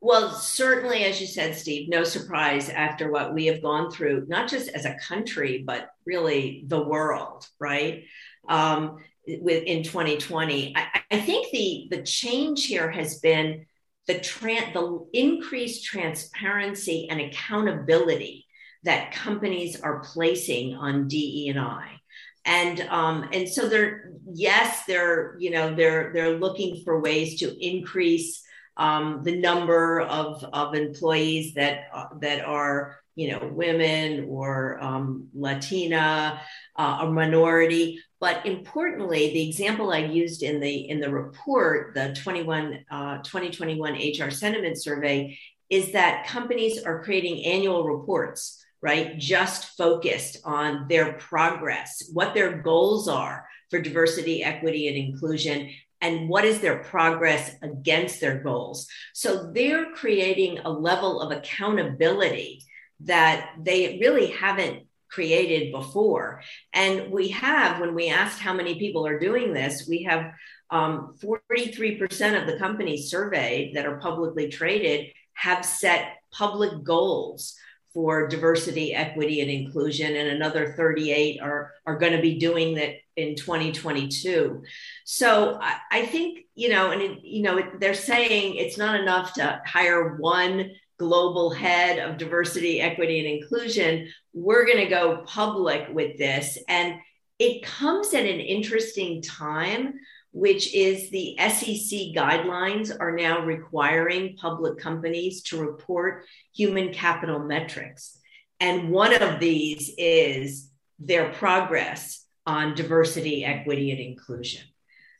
well 0.00 0.30
certainly 0.30 1.04
as 1.04 1.20
you 1.20 1.26
said 1.26 1.56
steve 1.56 1.88
no 1.88 2.04
surprise 2.04 2.68
after 2.68 3.10
what 3.10 3.34
we 3.34 3.46
have 3.46 3.62
gone 3.62 3.90
through 3.90 4.24
not 4.28 4.48
just 4.48 4.68
as 4.68 4.84
a 4.84 4.96
country 5.06 5.62
but 5.66 5.90
really 6.06 6.64
the 6.66 6.82
world 6.82 7.46
right 7.58 8.04
um, 8.48 8.98
with 9.28 9.64
in 9.64 9.82
2020. 9.82 10.74
I, 10.76 11.00
I, 11.10 11.20
think 11.20 11.50
the 11.50 11.88
the 11.90 12.02
change 12.02 12.66
here 12.66 12.90
has 12.90 13.18
been 13.20 13.66
the 14.06 14.14
tran- 14.14 14.72
the 14.72 15.06
increased 15.12 15.84
transparency 15.84 17.08
and 17.10 17.20
accountability 17.20 18.46
that 18.84 19.12
companies 19.12 19.80
are 19.80 20.00
placing 20.00 20.74
on 20.74 21.08
DE 21.08 21.48
and 21.50 21.60
I. 21.60 22.00
And 22.44 22.80
um, 22.88 23.28
and 23.32 23.48
so 23.48 23.68
they're 23.68 24.12
yes 24.32 24.84
they're 24.86 25.36
you 25.38 25.50
know 25.50 25.74
they're 25.74 26.12
they're 26.14 26.38
looking 26.38 26.82
for 26.84 27.00
ways 27.00 27.40
to 27.40 27.66
increase 27.66 28.42
um, 28.78 29.22
the 29.24 29.36
number 29.36 30.00
of, 30.00 30.44
of 30.52 30.74
employees 30.74 31.54
that 31.54 31.88
uh, 31.92 32.06
that 32.20 32.44
are 32.44 33.00
you 33.16 33.32
know 33.32 33.50
women 33.52 34.26
or 34.28 34.82
um, 34.82 35.28
Latina 35.34 36.40
uh, 36.76 37.00
or 37.02 37.10
minority, 37.10 38.00
but 38.20 38.46
importantly, 38.46 39.32
the 39.32 39.48
example 39.48 39.92
I 39.92 39.98
used 39.98 40.42
in 40.42 40.60
the 40.60 40.88
in 40.88 41.00
the 41.00 41.10
report, 41.10 41.94
the 41.94 42.16
21 42.22 42.84
uh, 42.90 43.18
2021 43.18 43.94
HR 43.94 44.30
sentiment 44.30 44.80
survey, 44.80 45.36
is 45.68 45.92
that 45.92 46.26
companies 46.26 46.82
are 46.82 47.02
creating 47.02 47.44
annual 47.44 47.84
reports, 47.84 48.64
right? 48.80 49.18
Just 49.18 49.76
focused 49.76 50.38
on 50.44 50.86
their 50.88 51.14
progress, 51.14 52.08
what 52.12 52.34
their 52.34 52.62
goals 52.62 53.08
are 53.08 53.46
for 53.70 53.80
diversity, 53.80 54.42
equity, 54.42 54.88
and 54.88 54.96
inclusion, 54.96 55.70
and 56.00 56.28
what 56.28 56.44
is 56.44 56.60
their 56.60 56.78
progress 56.78 57.54
against 57.62 58.20
their 58.20 58.40
goals. 58.42 58.88
So 59.14 59.50
they're 59.52 59.92
creating 59.92 60.60
a 60.60 60.70
level 60.70 61.20
of 61.20 61.36
accountability 61.36 62.62
that 63.00 63.50
they 63.60 63.98
really 64.00 64.28
haven't 64.28 64.86
created 65.10 65.72
before. 65.72 66.42
And 66.72 67.10
we 67.10 67.28
have, 67.28 67.80
when 67.80 67.94
we 67.94 68.10
asked 68.10 68.40
how 68.40 68.52
many 68.52 68.78
people 68.78 69.06
are 69.06 69.18
doing 69.18 69.52
this, 69.52 69.86
we 69.88 70.02
have 70.04 70.32
um, 70.70 71.14
43% 71.22 72.40
of 72.40 72.46
the 72.46 72.58
companies 72.58 73.10
surveyed 73.10 73.74
that 73.74 73.86
are 73.86 73.98
publicly 73.98 74.48
traded 74.48 75.06
have 75.32 75.64
set 75.64 76.16
public 76.30 76.84
goals 76.84 77.54
for 77.94 78.28
diversity, 78.28 78.94
equity, 78.94 79.40
and 79.40 79.50
inclusion, 79.50 80.14
and 80.14 80.28
another 80.28 80.74
38 80.74 81.40
are, 81.40 81.72
are 81.86 81.98
going 81.98 82.12
to 82.12 82.20
be 82.20 82.38
doing 82.38 82.74
that 82.74 82.96
in 83.18 83.34
2022. 83.34 84.62
So 85.04 85.58
I, 85.60 85.76
I 85.90 86.06
think, 86.06 86.46
you 86.54 86.68
know, 86.70 86.90
and, 86.90 87.02
it, 87.02 87.18
you 87.22 87.42
know, 87.42 87.58
it, 87.58 87.80
they're 87.80 87.94
saying 87.94 88.54
it's 88.54 88.78
not 88.78 89.00
enough 89.00 89.34
to 89.34 89.60
hire 89.66 90.16
one 90.16 90.70
global 90.98 91.50
head 91.50 91.98
of 91.98 92.18
diversity, 92.18 92.80
equity, 92.80 93.18
and 93.18 93.42
inclusion. 93.42 94.08
We're 94.32 94.66
going 94.66 94.78
to 94.78 94.88
go 94.88 95.24
public 95.26 95.88
with 95.92 96.18
this. 96.18 96.58
And 96.68 96.96
it 97.38 97.62
comes 97.62 98.14
at 98.14 98.24
an 98.24 98.40
interesting 98.40 99.22
time 99.22 99.94
which 100.32 100.74
is 100.74 101.10
the 101.10 101.36
SEC 101.38 102.14
guidelines 102.14 102.94
are 102.98 103.12
now 103.12 103.40
requiring 103.40 104.36
public 104.36 104.78
companies 104.78 105.42
to 105.42 105.60
report 105.60 106.24
human 106.54 106.92
capital 106.92 107.38
metrics. 107.40 108.18
And 108.60 108.90
one 108.90 109.20
of 109.20 109.40
these 109.40 109.92
is 109.96 110.70
their 110.98 111.32
progress 111.32 112.24
on 112.48 112.74
diversity, 112.74 113.44
equity, 113.44 113.90
and 113.90 114.00
inclusion. 114.00 114.62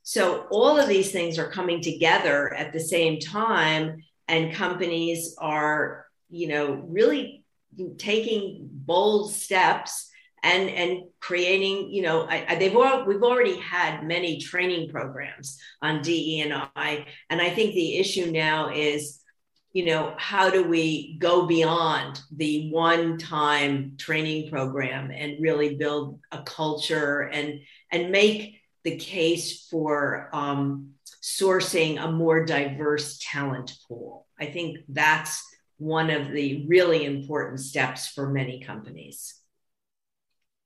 So 0.03 0.47
all 0.51 0.81
of 0.81 0.89
these 0.89 1.13
things 1.13 1.39
are 1.39 1.51
coming 1.51 1.83
together 1.83 2.55
at 2.55 2.73
the 2.73 2.81
same 2.81 3.21
time, 3.21 4.03
and 4.27 4.55
companies 4.55 5.37
are, 5.39 6.07
you 6.31 6.49
know, 6.49 6.73
really 6.89 7.45
taking 7.99 8.71
bold 8.73 9.31
steps 9.31 10.11
and 10.43 10.71
and 10.71 11.03
creating 11.21 11.91
you 11.91 12.01
know 12.01 12.23
I, 12.23 12.47
I, 12.49 12.55
they've 12.55 12.75
all, 12.75 13.05
we've 13.05 13.23
already 13.23 13.59
had 13.59 14.05
many 14.05 14.39
training 14.41 14.89
programs 14.89 15.59
on 15.83 16.01
DE 16.01 16.41
and 16.41 16.55
I 16.55 17.07
and 17.29 17.43
I 17.43 17.51
think 17.51 17.75
the 17.75 17.99
issue 17.99 18.31
now 18.31 18.71
is 18.71 19.18
you 19.79 19.85
know 19.85 20.13
how 20.19 20.51
do 20.51 20.65
we 20.65 21.17
go 21.19 21.47
beyond 21.47 22.21
the 22.35 22.69
one 22.73 23.17
time 23.17 23.93
training 23.97 24.51
program 24.51 25.13
and 25.13 25.41
really 25.41 25.77
build 25.77 26.19
a 26.33 26.43
culture 26.43 27.21
and 27.21 27.61
and 27.93 28.11
make 28.11 28.61
the 28.83 28.97
case 28.97 29.69
for 29.69 30.31
um, 30.33 30.95
sourcing 31.23 32.03
a 32.03 32.11
more 32.11 32.45
diverse 32.45 33.21
talent 33.23 33.79
pool? 33.87 34.27
I 34.37 34.47
think 34.47 34.79
that's 34.89 35.47
one 35.77 36.11
of 36.11 36.33
the 36.33 36.67
really 36.67 37.05
important 37.05 37.61
steps 37.61 38.09
for 38.09 38.29
many 38.31 38.59
companies. 38.59 39.33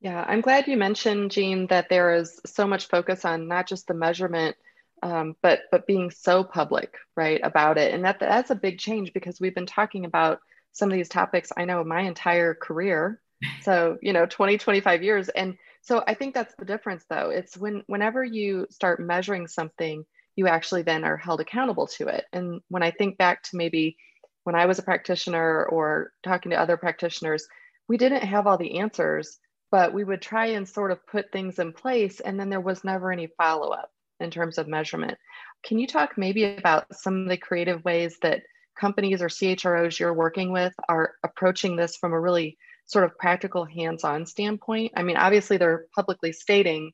Yeah, 0.00 0.24
I'm 0.26 0.40
glad 0.40 0.68
you 0.68 0.78
mentioned, 0.78 1.32
Jeanne, 1.32 1.66
that 1.66 1.90
there 1.90 2.14
is 2.14 2.40
so 2.46 2.66
much 2.66 2.88
focus 2.88 3.26
on 3.26 3.46
not 3.46 3.68
just 3.68 3.86
the 3.88 3.94
measurement, 3.94 4.56
um, 5.02 5.36
but 5.42 5.62
but 5.70 5.86
being 5.86 6.10
so 6.10 6.44
public, 6.44 6.94
right, 7.16 7.40
about 7.42 7.78
it, 7.78 7.94
and 7.94 8.04
that 8.04 8.20
that's 8.20 8.50
a 8.50 8.56
big 8.56 8.78
change 8.78 9.12
because 9.12 9.40
we've 9.40 9.54
been 9.54 9.66
talking 9.66 10.04
about 10.04 10.38
some 10.72 10.90
of 10.90 10.96
these 10.96 11.08
topics. 11.08 11.52
I 11.56 11.64
know 11.64 11.84
my 11.84 12.02
entire 12.02 12.54
career, 12.54 13.20
so 13.62 13.98
you 14.02 14.12
know, 14.12 14.26
20, 14.26 14.58
25 14.58 15.02
years, 15.02 15.28
and 15.28 15.56
so 15.82 16.02
I 16.06 16.14
think 16.14 16.34
that's 16.34 16.54
the 16.58 16.64
difference, 16.64 17.04
though. 17.08 17.30
It's 17.30 17.56
when 17.56 17.82
whenever 17.86 18.24
you 18.24 18.66
start 18.70 19.00
measuring 19.00 19.48
something, 19.48 20.04
you 20.36 20.46
actually 20.46 20.82
then 20.82 21.04
are 21.04 21.16
held 21.16 21.40
accountable 21.40 21.88
to 21.88 22.08
it. 22.08 22.24
And 22.32 22.60
when 22.68 22.82
I 22.82 22.90
think 22.90 23.18
back 23.18 23.42
to 23.44 23.56
maybe 23.56 23.96
when 24.44 24.54
I 24.54 24.66
was 24.66 24.78
a 24.78 24.84
practitioner 24.84 25.64
or 25.66 26.12
talking 26.22 26.50
to 26.50 26.60
other 26.60 26.76
practitioners, 26.76 27.46
we 27.88 27.96
didn't 27.96 28.22
have 28.22 28.46
all 28.46 28.58
the 28.58 28.78
answers 28.78 29.38
but 29.72 29.94
we 29.94 30.04
would 30.04 30.20
try 30.20 30.48
and 30.48 30.68
sort 30.68 30.90
of 30.92 31.04
put 31.06 31.32
things 31.32 31.58
in 31.58 31.72
place 31.72 32.20
and 32.20 32.38
then 32.38 32.50
there 32.50 32.60
was 32.60 32.84
never 32.84 33.10
any 33.10 33.26
follow-up 33.38 33.90
in 34.22 34.30
terms 34.30 34.58
of 34.58 34.68
measurement. 34.68 35.18
Can 35.64 35.78
you 35.78 35.86
talk 35.86 36.16
maybe 36.16 36.44
about 36.44 36.94
some 36.94 37.22
of 37.22 37.28
the 37.28 37.36
creative 37.36 37.84
ways 37.84 38.18
that 38.22 38.42
companies 38.78 39.22
or 39.22 39.28
chros 39.28 39.98
you're 39.98 40.14
working 40.14 40.52
with 40.52 40.72
are 40.88 41.14
approaching 41.22 41.76
this 41.76 41.96
from 41.96 42.12
a 42.12 42.20
really 42.20 42.56
sort 42.86 43.04
of 43.04 43.18
practical 43.18 43.64
hands-on 43.64 44.26
standpoint? 44.26 44.92
I 44.96 45.02
mean 45.02 45.16
obviously 45.16 45.56
they're 45.56 45.86
publicly 45.94 46.32
stating 46.32 46.92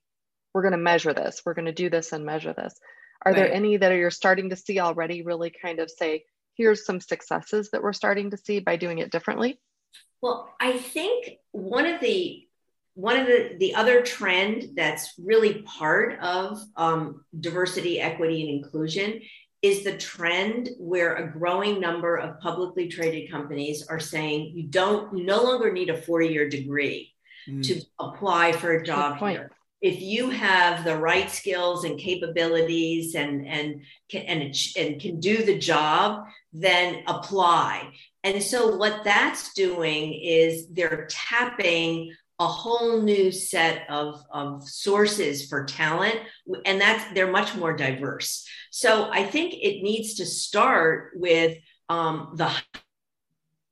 we're 0.55 0.63
going 0.63 0.73
to 0.73 0.79
measure 0.79 1.13
this. 1.13 1.43
We're 1.45 1.55
going 1.55 1.67
to 1.67 1.73
do 1.73 1.91
this 1.91 2.13
and 2.13 2.25
measure 2.25 2.53
this. 2.53 2.75
Are 3.25 3.33
right. 3.33 3.37
there 3.37 3.53
any 3.53 3.77
that 3.77 3.93
you're 3.93 4.11
starting 4.11 4.51
to 4.51 4.57
see 4.57 4.81
already 4.81 5.23
really 5.23 5.51
kind 5.51 5.79
of 5.79 5.91
say 5.91 6.25
here's 6.59 6.85
some 6.85 7.01
successes 7.01 7.71
that 7.71 7.83
we're 7.83 7.93
starting 7.95 8.31
to 8.33 8.37
see 8.37 8.59
by 8.59 8.77
doing 8.77 8.99
it 8.99 9.11
differently 9.11 9.59
well 10.21 10.53
i 10.61 10.77
think 10.77 11.39
one 11.53 11.87
of 11.87 12.01
the 12.01 12.47
one 12.99 13.17
of 13.17 13.29
the 13.29 13.55
the 13.61 13.77
other 13.77 14.03
trend 14.03 14.71
that's 14.75 15.15
really 15.25 15.63
part 15.63 16.19
of 16.19 16.61
um, 16.75 17.25
diversity 17.39 18.01
equity 18.01 18.41
and 18.43 18.51
inclusion 18.51 19.21
is 19.63 19.85
the 19.85 19.97
trend 19.97 20.71
where 20.81 21.15
a 21.15 21.31
growing 21.31 21.79
number 21.79 22.17
of 22.17 22.41
publicly 22.41 22.89
traded 22.89 23.31
companies 23.31 23.87
are 23.87 24.01
saying 24.01 24.51
you 24.53 24.65
don't 24.65 25.17
you 25.17 25.23
no 25.23 25.45
longer 25.45 25.73
need 25.73 25.91
a 25.91 26.03
four-year 26.03 26.49
degree 26.49 27.15
mm. 27.49 27.63
to 27.63 27.81
apply 28.01 28.51
for 28.51 28.73
a 28.73 28.85
job 28.85 29.17
here. 29.19 29.53
If 29.81 30.01
you 30.01 30.31
have 30.31 30.83
the 30.83 30.97
right 30.97 31.31
skills 31.31 31.85
and 31.85 32.01
capabilities 32.01 33.15
and 33.15 33.47
and 33.47 33.83
can, 34.11 34.23
and, 34.23 34.57
and 34.77 35.01
can 35.01 35.21
do 35.21 35.45
the 35.45 35.57
job 35.57 36.25
then 36.53 37.05
apply. 37.07 37.93
And 38.25 38.43
so 38.43 38.77
what 38.77 39.05
that's 39.05 39.53
doing 39.55 40.15
is 40.15 40.67
they're 40.69 41.07
tapping 41.09 42.13
a 42.41 42.47
whole 42.47 43.03
new 43.03 43.33
set 43.33 43.85
of, 43.89 44.23
of 44.31 44.63
sources 44.69 45.47
for 45.47 45.65
talent 45.65 46.17
and 46.65 46.81
that's 46.81 47.13
they're 47.13 47.31
much 47.31 47.55
more 47.55 47.77
diverse. 47.77 48.47
So 48.71 49.11
i 49.11 49.25
think 49.25 49.55
it 49.55 49.83
needs 49.83 50.15
to 50.15 50.27
start 50.27 51.13
with 51.15 51.59
um, 51.89 52.35
the 52.37 52.53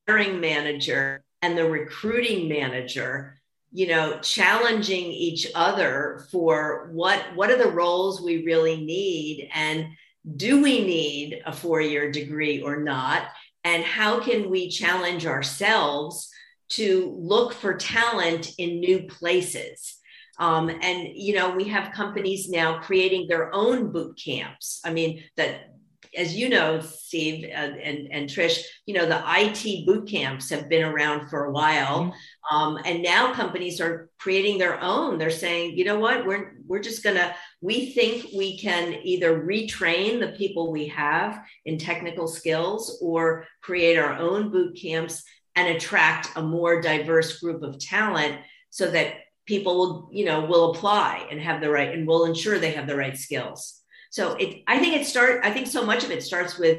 hiring 0.09 0.41
manager 0.41 1.23
and 1.43 1.57
the 1.57 1.69
recruiting 1.69 2.49
manager 2.49 3.39
you 3.73 3.89
know 3.89 4.19
challenging 4.21 5.07
each 5.07 5.49
other 5.55 6.27
for 6.31 6.89
what 6.93 7.23
what 7.35 7.51
are 7.51 7.59
the 7.59 7.71
roles 7.71 8.23
we 8.23 8.45
really 8.45 8.85
need 8.85 9.51
and 9.53 9.89
do 10.35 10.63
we 10.63 10.85
need 10.85 11.41
a 11.47 11.53
four 11.53 11.81
year 11.81 12.11
degree 12.11 12.63
or 12.63 12.79
not? 12.79 13.29
And 13.65 13.85
how 13.85 14.21
can 14.21 14.51
we 14.51 14.69
challenge 14.69 15.27
ourselves 15.27 16.31
to 16.71 17.15
look 17.19 17.53
for 17.53 17.75
talent 17.75 18.53
in 18.59 18.81
new 18.81 19.05
places. 19.05 19.97
Um, 20.39 20.69
and 20.69 21.09
you 21.15 21.35
know, 21.35 21.55
we 21.55 21.65
have 21.65 21.93
companies 21.95 22.49
now 22.49 22.81
creating 22.81 23.27
their 23.29 23.55
own 23.55 23.93
boot 23.93 24.21
camps. 24.23 24.81
I 24.85 24.93
mean, 24.93 25.23
that 25.37 25.71
as 26.17 26.35
you 26.35 26.49
know, 26.49 26.81
Steve 26.81 27.45
uh, 27.45 27.57
and, 27.57 28.09
and 28.11 28.29
Trish, 28.29 28.63
you 28.87 28.95
know, 28.95 29.07
the 29.07 29.23
IT 29.27 29.87
boot 29.87 30.09
camps 30.09 30.49
have 30.51 30.69
been 30.69 30.85
around 30.85 31.29
for 31.29 31.45
a 31.45 31.53
while. 31.53 32.05
Mm-hmm. 32.05 32.57
Um, 32.57 32.79
and 32.85 33.03
now 33.03 33.35
companies 33.35 33.81
are 33.81 34.09
creating 34.19 34.59
their 34.59 34.83
own. 34.83 35.19
They're 35.19 35.31
saying, 35.31 35.77
you 35.77 35.85
know 35.85 35.99
what, 35.99 36.27
we're, 36.27 36.55
we're 36.67 36.81
just 36.81 37.03
going 37.03 37.17
to, 37.17 37.35
we 37.61 37.91
think 37.93 38.29
we 38.35 38.59
can 38.59 38.95
either 39.03 39.43
retrain 39.43 40.21
the 40.21 40.35
people 40.37 40.73
we 40.73 40.89
have 40.89 41.45
in 41.65 41.77
technical 41.77 42.29
skills 42.29 42.99
or 43.03 43.47
create 43.63 43.99
our 43.99 44.15
own 44.15 44.51
boot 44.51 44.79
camps 44.81 45.23
and 45.57 45.75
attract 45.75 46.29
a 46.37 46.43
more 46.43 46.81
diverse 46.81 47.41
group 47.41 47.63
of 47.63 47.79
talent 47.81 48.39
so 48.71 48.91
that 48.91 49.15
people 49.47 49.77
will 49.79 50.09
you 50.13 50.25
know 50.25 50.45
will 50.45 50.71
apply 50.73 51.27
and 51.31 51.41
have 51.41 51.61
the 51.61 51.71
right 51.71 51.95
and 51.95 52.07
will 52.07 52.27
ensure 52.27 52.59
they 52.59 52.73
have 52.73 52.87
the 52.87 52.97
right 52.97 53.17
skills. 53.17 53.81
So 54.11 54.35
it 54.35 54.63
i 54.67 54.79
think 54.79 54.95
it 54.95 55.07
start 55.07 55.41
i 55.45 55.51
think 55.51 55.67
so 55.67 55.85
much 55.85 56.05
of 56.05 56.11
it 56.11 56.23
starts 56.23 56.59
with 56.59 56.79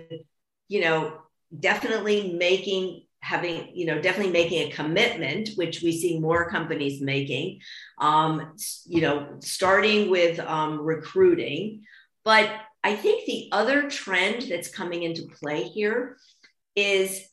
you 0.67 0.81
know 0.81 1.17
definitely 1.59 2.33
making 2.33 3.03
having 3.19 3.69
you 3.73 3.85
know 3.85 3.99
definitely 3.99 4.31
making 4.31 4.67
a 4.67 4.71
commitment 4.71 5.49
which 5.55 5.81
we 5.81 5.91
see 5.91 6.19
more 6.19 6.49
companies 6.49 7.01
making 7.01 7.59
um, 7.99 8.53
you 8.85 9.01
know 9.01 9.37
starting 9.39 10.09
with 10.09 10.39
um, 10.39 10.79
recruiting. 10.79 11.83
But 12.23 12.51
i 12.83 12.95
think 12.95 13.25
the 13.25 13.49
other 13.51 13.89
trend 13.89 14.43
that's 14.49 14.69
coming 14.69 15.03
into 15.03 15.23
play 15.39 15.63
here 15.63 16.17
is 16.75 17.27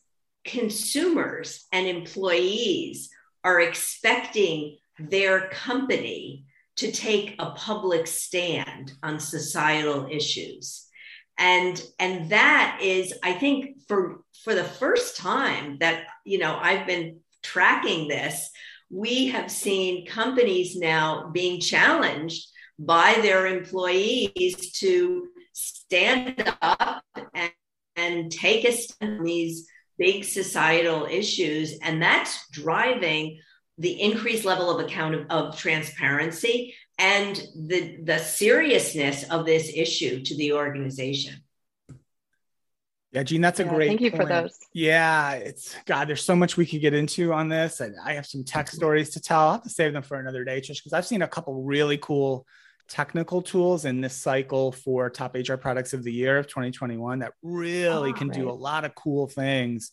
consumers 0.45 1.67
and 1.73 1.87
employees 1.87 3.11
are 3.43 3.61
expecting 3.61 4.77
their 4.99 5.49
company 5.49 6.45
to 6.77 6.91
take 6.91 7.35
a 7.39 7.51
public 7.53 8.07
stand 8.07 8.93
on 9.03 9.21
societal 9.21 10.09
issues. 10.11 10.87
And 11.39 11.83
and 11.99 12.31
that 12.31 12.79
is 12.81 13.13
i 13.25 13.33
think 13.33 13.83
for 13.89 14.21
for 14.45 14.55
the 14.55 14.63
first 14.63 15.17
time 15.17 15.79
that 15.81 16.05
you 16.25 16.39
know 16.39 16.57
i've 16.63 16.87
been 16.87 17.19
tracking 17.43 18.07
this 18.07 18.51
we 18.89 19.27
have 19.29 19.51
seen 19.51 20.07
companies 20.07 20.77
now 20.77 21.31
being 21.33 21.61
challenged 21.61 22.47
by 22.79 23.19
their 23.21 23.47
employees 23.47 24.71
to 24.79 25.29
stand 25.53 26.55
up 26.63 27.03
and, 27.35 27.53
and 27.97 28.31
take 28.31 28.65
a 28.65 28.73
stand 28.73 29.19
on 29.19 29.25
these 29.25 29.67
big 29.99 30.25
societal 30.25 31.07
issues. 31.07 31.79
And 31.83 32.03
that's 32.03 32.49
driving 32.51 33.41
the 33.79 34.01
increased 34.01 34.45
level 34.45 34.71
of 34.71 34.85
account 34.85 35.15
of, 35.15 35.27
of 35.31 35.59
transparency 35.59 36.75
and 36.99 37.43
the 37.57 37.99
the 38.05 38.19
seriousness 38.19 39.25
of 39.31 39.47
this 39.47 39.71
issue 39.75 40.23
to 40.23 40.37
the 40.37 40.53
organization. 40.53 41.35
Yeah, 43.11 43.23
Jeanne, 43.23 43.41
that's 43.41 43.61
a 43.61 43.65
yeah, 43.65 43.75
great. 43.75 43.87
Thank 43.89 44.01
you 44.01 44.11
point. 44.11 44.23
for 44.23 44.29
those. 44.29 44.59
Yeah, 44.73 45.33
it's 45.35 45.75
God. 45.87 46.09
There's 46.09 46.25
so 46.25 46.35
much 46.35 46.57
we 46.57 46.67
could 46.67 46.81
get 46.81 46.95
into 46.95 47.33
on 47.33 47.49
this, 47.49 47.81
and 47.81 47.95
I 48.05 48.15
have 48.15 48.27
some 48.27 48.45
tech 48.45 48.69
stories 48.69 49.11
to 49.11 49.21
tell. 49.21 49.41
I'll 49.41 49.53
have 49.53 49.63
to 49.63 49.71
save 49.71 49.93
them 49.93 50.03
for 50.03 50.19
another 50.19 50.45
day, 50.45 50.61
just 50.61 50.83
because 50.83 50.93
I've 50.93 51.07
seen 51.07 51.23
a 51.23 51.29
couple 51.29 51.63
really 51.63 51.99
cool 51.99 52.47
technical 52.89 53.43
tools 53.43 53.85
in 53.85 54.01
this 54.01 54.15
cycle 54.15 54.73
for 54.73 55.09
top 55.09 55.35
HR 55.35 55.55
products 55.55 55.93
of 55.93 56.05
the 56.05 56.13
year 56.13 56.39
of 56.39 56.47
2021 56.47 57.21
that 57.21 57.33
really 57.43 58.11
oh, 58.11 58.13
can 58.15 58.29
right. 58.29 58.39
do 58.39 58.51
a 58.51 58.53
lot 58.53 58.85
of 58.85 58.95
cool 58.95 59.27
things 59.27 59.91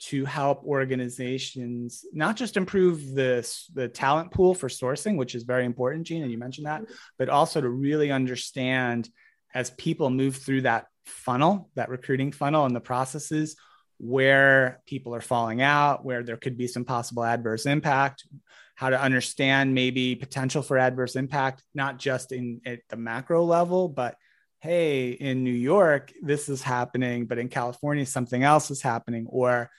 to 0.00 0.24
help 0.24 0.62
organizations 0.64 2.04
not 2.12 2.36
just 2.36 2.56
improve 2.56 3.14
this 3.14 3.70
the 3.74 3.88
talent 3.88 4.30
pool 4.30 4.54
for 4.54 4.68
sourcing 4.68 5.16
which 5.16 5.34
is 5.34 5.44
very 5.44 5.64
important 5.64 6.06
Jeanne 6.06 6.22
and 6.22 6.32
you 6.32 6.38
mentioned 6.38 6.66
that 6.66 6.82
mm-hmm. 6.82 6.92
but 7.16 7.28
also 7.28 7.60
to 7.60 7.68
really 7.68 8.10
understand 8.10 9.08
as 9.54 9.70
people 9.70 10.10
move 10.10 10.36
through 10.36 10.62
that 10.62 10.86
funnel 11.06 11.70
that 11.76 11.88
recruiting 11.88 12.32
funnel 12.32 12.66
and 12.66 12.74
the 12.74 12.80
processes 12.80 13.56
where 13.98 14.82
people 14.86 15.14
are 15.14 15.20
falling 15.20 15.62
out 15.62 16.04
where 16.04 16.22
there 16.22 16.36
could 16.36 16.58
be 16.58 16.66
some 16.66 16.84
possible 16.84 17.24
adverse 17.24 17.64
impact 17.64 18.26
how 18.74 18.90
to 18.90 19.00
understand 19.00 19.74
maybe 19.74 20.14
potential 20.14 20.62
for 20.62 20.78
adverse 20.78 21.16
impact 21.16 21.62
not 21.74 21.98
just 21.98 22.32
in 22.32 22.60
at 22.66 22.80
the 22.88 22.96
macro 22.96 23.44
level 23.44 23.88
but 23.88 24.16
hey 24.60 25.10
in 25.10 25.44
new 25.44 25.52
york 25.52 26.12
this 26.22 26.48
is 26.48 26.62
happening 26.62 27.26
but 27.26 27.38
in 27.38 27.48
california 27.48 28.04
something 28.06 28.42
else 28.42 28.70
is 28.70 28.82
happening 28.82 29.26
or 29.28 29.70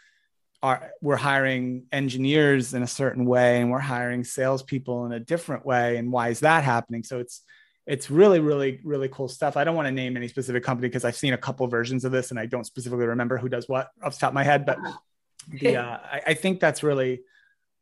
are 0.65 0.91
we're 0.99 1.15
hiring 1.15 1.83
engineers 1.91 2.73
in 2.73 2.81
a 2.81 2.87
certain 2.87 3.25
way 3.25 3.61
and 3.61 3.69
we're 3.69 3.77
hiring 3.77 4.23
salespeople 4.23 5.05
in 5.05 5.11
a 5.11 5.19
different 5.19 5.63
way 5.63 5.97
and 5.97 6.11
why 6.11 6.29
is 6.29 6.39
that 6.39 6.63
happening? 6.63 7.03
So 7.03 7.19
it's 7.19 7.43
it's 7.85 8.09
really 8.09 8.39
really 8.39 8.79
really 8.83 9.07
cool 9.09 9.27
stuff. 9.27 9.57
I 9.57 9.63
don't 9.63 9.75
want 9.75 9.87
to 9.87 9.91
name 9.91 10.17
any 10.17 10.27
specific 10.27 10.63
company 10.63 10.87
because 10.87 11.05
i've 11.05 11.15
seen 11.15 11.33
a 11.33 11.37
couple 11.37 11.67
versions 11.67 12.03
of 12.03 12.11
this 12.11 12.31
and 12.31 12.39
i 12.39 12.47
don't 12.47 12.63
specifically 12.63 13.05
remember 13.05 13.37
who 13.37 13.47
does 13.47 13.69
what 13.69 13.89
off 14.01 14.13
the 14.13 14.19
top 14.19 14.29
of 14.29 14.33
my 14.33 14.43
head 14.43 14.65
but 14.65 14.79
the, 15.49 15.77
uh, 15.77 15.99
I, 16.03 16.21
I, 16.27 16.33
think 16.33 16.59
that's 16.59 16.81
really 16.81 17.21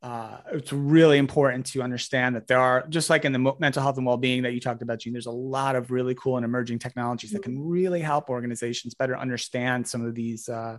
uh, 0.04 0.38
it's 0.52 0.74
really 0.74 1.18
important 1.18 1.66
to 1.66 1.82
understand 1.82 2.36
that 2.36 2.46
there 2.46 2.60
are 2.60 2.86
just 2.89 3.10
like 3.10 3.24
in 3.24 3.32
the 3.32 3.54
mental 3.58 3.82
health 3.82 3.96
and 3.96 4.06
well-being 4.06 4.44
that 4.44 4.54
you 4.54 4.60
talked 4.60 4.82
about 4.82 5.00
Jeanne, 5.00 5.13
there's 5.13 5.28
a 5.28 5.32
lot 5.32 5.78
of 5.78 5.92
really 5.92 6.13
cool 6.16 6.36
and 6.36 6.44
emerging 6.44 6.78
technologies 6.78 7.32
that 7.32 7.42
can 7.42 7.58
really 7.58 8.02
help 8.02 8.30
organizations 8.30 8.94
better 8.94 9.18
understand 9.18 9.88
some 9.88 10.06
of 10.06 10.13
these 10.13 10.50
uh, 10.50 10.78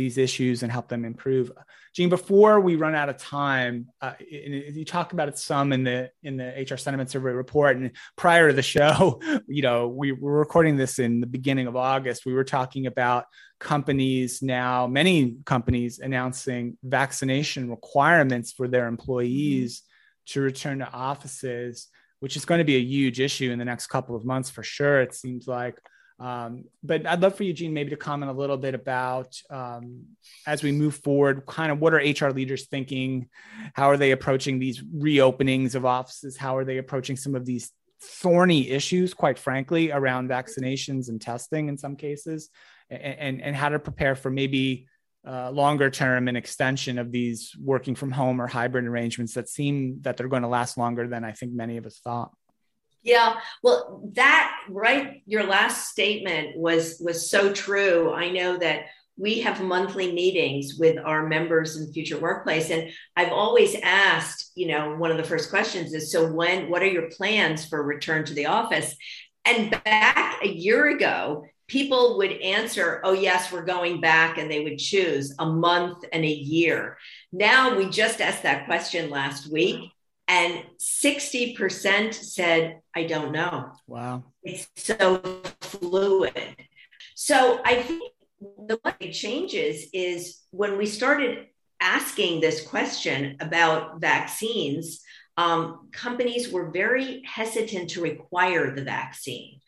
these 0.00 0.16
issues 0.16 0.62
and 0.62 0.72
help 0.72 0.88
them 0.88 1.04
improve. 1.04 1.52
Jeanne, 1.94 2.08
before 2.08 2.58
we 2.58 2.76
run 2.76 2.94
out 2.94 3.10
of 3.10 3.18
time, 3.18 3.88
uh, 4.00 4.14
you 4.18 4.84
talk 4.86 5.12
about 5.12 5.28
it 5.28 5.36
some 5.36 5.74
in 5.74 5.84
the 5.84 6.10
in 6.22 6.38
the 6.38 6.66
HR 6.70 6.78
sentiment 6.78 7.10
survey 7.10 7.32
report. 7.32 7.76
And 7.76 7.90
prior 8.16 8.48
to 8.48 8.54
the 8.54 8.62
show, 8.62 9.20
you 9.46 9.60
know, 9.60 9.88
we 9.88 10.12
were 10.12 10.38
recording 10.38 10.76
this 10.78 10.98
in 10.98 11.20
the 11.20 11.26
beginning 11.26 11.66
of 11.66 11.76
August. 11.76 12.24
We 12.24 12.32
were 12.32 12.44
talking 12.44 12.86
about 12.86 13.26
companies 13.58 14.40
now, 14.40 14.86
many 14.86 15.36
companies 15.44 15.98
announcing 15.98 16.78
vaccination 16.82 17.68
requirements 17.68 18.52
for 18.52 18.68
their 18.68 18.86
employees 18.86 19.80
mm-hmm. 19.80 20.32
to 20.32 20.40
return 20.40 20.78
to 20.78 20.90
offices, 20.90 21.88
which 22.20 22.36
is 22.36 22.46
going 22.46 22.60
to 22.60 22.64
be 22.64 22.76
a 22.76 22.80
huge 22.96 23.20
issue 23.20 23.50
in 23.50 23.58
the 23.58 23.66
next 23.66 23.88
couple 23.88 24.16
of 24.16 24.24
months 24.24 24.48
for 24.48 24.62
sure. 24.62 25.02
It 25.02 25.14
seems 25.14 25.46
like. 25.46 25.76
Um, 26.20 26.64
but 26.82 27.06
I'd 27.06 27.22
love 27.22 27.34
for 27.34 27.44
you, 27.44 27.54
Jeanne, 27.54 27.72
maybe 27.72 27.90
to 27.90 27.96
comment 27.96 28.30
a 28.30 28.34
little 28.34 28.58
bit 28.58 28.74
about 28.74 29.34
um, 29.48 30.04
as 30.46 30.62
we 30.62 30.70
move 30.70 30.96
forward, 30.96 31.46
kind 31.46 31.72
of 31.72 31.80
what 31.80 31.94
are 31.94 31.96
HR 31.96 32.30
leaders 32.30 32.66
thinking? 32.66 33.30
How 33.72 33.88
are 33.88 33.96
they 33.96 34.10
approaching 34.10 34.58
these 34.58 34.82
reopenings 34.82 35.74
of 35.74 35.86
offices? 35.86 36.36
How 36.36 36.58
are 36.58 36.64
they 36.64 36.76
approaching 36.76 37.16
some 37.16 37.34
of 37.34 37.46
these 37.46 37.72
thorny 38.02 38.68
issues, 38.68 39.14
quite 39.14 39.38
frankly, 39.38 39.92
around 39.92 40.28
vaccinations 40.28 41.08
and 41.08 41.20
testing 41.20 41.68
in 41.68 41.78
some 41.78 41.96
cases, 41.96 42.50
and, 42.90 43.02
and, 43.02 43.42
and 43.42 43.56
how 43.56 43.70
to 43.70 43.78
prepare 43.78 44.14
for 44.14 44.30
maybe 44.30 44.86
uh, 45.26 45.50
longer 45.50 45.90
term 45.90 46.28
and 46.28 46.36
extension 46.36 46.98
of 46.98 47.12
these 47.12 47.52
working 47.58 47.94
from 47.94 48.10
home 48.10 48.40
or 48.40 48.46
hybrid 48.46 48.84
arrangements 48.84 49.34
that 49.34 49.48
seem 49.48 49.98
that 50.02 50.16
they're 50.16 50.28
going 50.28 50.42
to 50.42 50.48
last 50.48 50.76
longer 50.76 51.06
than 51.08 51.24
I 51.24 51.32
think 51.32 51.52
many 51.52 51.78
of 51.78 51.86
us 51.86 51.98
thought. 51.98 52.30
Yeah, 53.02 53.36
well, 53.62 54.02
that 54.14 54.56
right, 54.68 55.22
your 55.26 55.44
last 55.44 55.88
statement 55.88 56.56
was 56.56 57.00
was 57.00 57.30
so 57.30 57.52
true. 57.52 58.12
I 58.12 58.30
know 58.30 58.58
that 58.58 58.86
we 59.20 59.40
have 59.40 59.62
monthly 59.62 60.12
meetings 60.12 60.76
with 60.78 60.96
our 61.04 61.26
members 61.26 61.76
in 61.76 61.92
future 61.92 62.18
workplace 62.18 62.70
and 62.70 62.90
i've 63.16 63.32
always 63.32 63.76
asked 63.82 64.50
you 64.54 64.66
know 64.66 64.96
one 64.96 65.10
of 65.10 65.16
the 65.16 65.24
first 65.24 65.50
questions 65.50 65.92
is 65.92 66.10
so 66.10 66.32
when 66.32 66.70
what 66.70 66.82
are 66.82 66.86
your 66.86 67.10
plans 67.10 67.66
for 67.66 67.82
return 67.82 68.24
to 68.24 68.34
the 68.34 68.46
office 68.46 68.96
and 69.44 69.70
back 69.84 70.42
a 70.42 70.48
year 70.48 70.88
ago 70.88 71.44
people 71.66 72.16
would 72.16 72.32
answer 72.40 73.00
oh 73.04 73.12
yes 73.12 73.52
we're 73.52 73.64
going 73.64 74.00
back 74.00 74.38
and 74.38 74.50
they 74.50 74.64
would 74.64 74.78
choose 74.78 75.34
a 75.38 75.46
month 75.46 76.04
and 76.12 76.24
a 76.24 76.28
year 76.28 76.96
now 77.32 77.76
we 77.76 77.88
just 77.88 78.20
asked 78.20 78.42
that 78.42 78.64
question 78.66 79.10
last 79.10 79.52
week 79.52 79.90
and 80.30 80.62
60% 80.78 82.14
said, 82.14 82.80
I 82.94 83.02
don't 83.02 83.32
know. 83.32 83.72
Wow. 83.88 84.22
It's 84.44 84.68
so 84.76 85.20
fluid. 85.60 86.56
So 87.16 87.60
I 87.64 87.82
think 87.82 88.12
the 88.40 88.78
one 88.80 88.94
big 89.00 89.12
changes 89.12 89.88
is 89.92 90.38
when 90.52 90.78
we 90.78 90.86
started 90.86 91.48
asking 91.80 92.40
this 92.40 92.64
question 92.64 93.38
about 93.40 94.00
vaccines, 94.00 95.00
um, 95.36 95.88
companies 95.90 96.52
were 96.52 96.70
very 96.70 97.24
hesitant 97.26 97.90
to 97.90 98.00
require 98.00 98.72
the 98.72 98.84
vaccine 98.84 99.60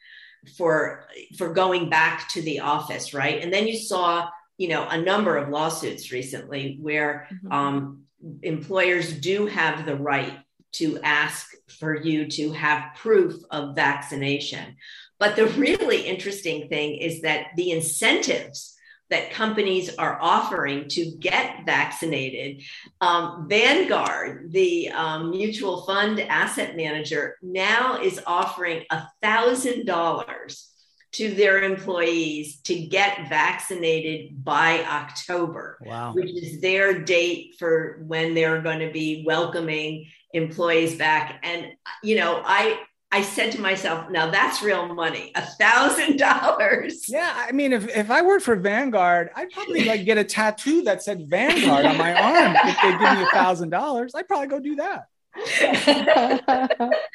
for 0.57 1.07
for 1.39 1.53
going 1.53 1.91
back 1.91 2.29
to 2.31 2.43
the 2.43 2.61
office, 2.61 3.13
right? 3.13 3.43
And 3.43 3.53
then 3.53 3.67
you 3.67 3.77
saw, 3.77 4.29
you 4.59 4.69
know, 4.69 4.87
a 4.87 5.01
number 5.01 5.37
of 5.37 5.49
lawsuits 5.49 6.13
recently 6.13 6.79
where 6.81 7.27
mm-hmm. 7.33 7.53
um, 7.53 8.03
employers 8.43 9.13
do 9.13 9.47
have 9.47 9.87
the 9.87 9.97
right 9.97 10.39
to 10.73 10.99
ask 11.03 11.49
for 11.79 11.95
you 11.95 12.27
to 12.29 12.53
have 12.53 12.95
proof 12.97 13.43
of 13.51 13.75
vaccination. 13.75 14.77
But 15.19 15.37
the 15.37 15.47
really 15.47 16.03
interesting 16.03 16.69
thing 16.69 16.97
is 16.97 17.23
that 17.23 17.49
the 17.57 17.71
incentives 17.71 18.75
that 19.13 19.31
companies 19.31 19.95
are 19.97 20.19
offering 20.23 20.89
to 20.89 21.05
get 21.19 21.67
vaccinated. 21.67 22.63
Um, 23.03 23.47
Vanguard, 23.47 24.51
the 24.53 24.89
um, 24.89 25.31
mutual 25.31 25.83
fund 25.85 26.19
asset 26.19 26.77
manager, 26.77 27.37
now 27.43 28.01
is 28.01 28.19
offering 28.27 28.85
$1,000 28.91 30.67
to 31.13 31.35
their 31.35 31.63
employees 31.63 32.63
to 32.63 32.87
get 32.87 33.29
vaccinated 33.29 34.43
by 34.43 34.83
October, 34.85 35.79
wow. 35.85 36.15
which 36.15 36.31
is 36.31 36.63
their 36.63 36.99
date 36.99 37.57
for 37.59 38.03
when 38.07 38.33
they're 38.33 38.63
going 38.63 38.79
to 38.79 38.91
be 38.91 39.25
welcoming 39.27 40.07
employees 40.33 40.97
back. 40.97 41.41
And, 41.43 41.73
you 42.03 42.17
know, 42.17 42.43
I, 42.45 42.81
I 43.11 43.21
said 43.21 43.53
to 43.53 43.61
myself, 43.61 44.11
now 44.11 44.31
that's 44.31 44.63
real 44.63 44.93
money, 44.95 45.33
a 45.35 45.43
thousand 45.43 46.17
dollars. 46.19 47.09
Yeah. 47.09 47.33
I 47.37 47.53
mean, 47.53 47.73
if, 47.73 47.89
if 47.95 48.11
I 48.11 48.23
worked 48.23 48.45
for 48.45 48.57
Vanguard, 48.57 49.31
I'd 49.37 49.51
probably 49.51 49.85
like 49.85 50.05
get 50.05 50.17
a 50.17 50.25
tattoo 50.25 50.83
that 50.85 51.03
said 51.03 51.29
Vanguard 51.29 51.85
on 51.85 51.99
my 51.99 52.15
arm. 52.23 52.57
If 52.65 52.77
they 52.83 52.91
give 52.93 53.01
me 53.01 53.23
a 53.23 53.31
thousand 53.33 53.71
dollars, 53.71 54.15
I'd 54.15 54.27
probably 54.27 54.49
go 54.49 54.61
do 54.61 54.77
that. 54.77 55.07
I, 55.37 57.09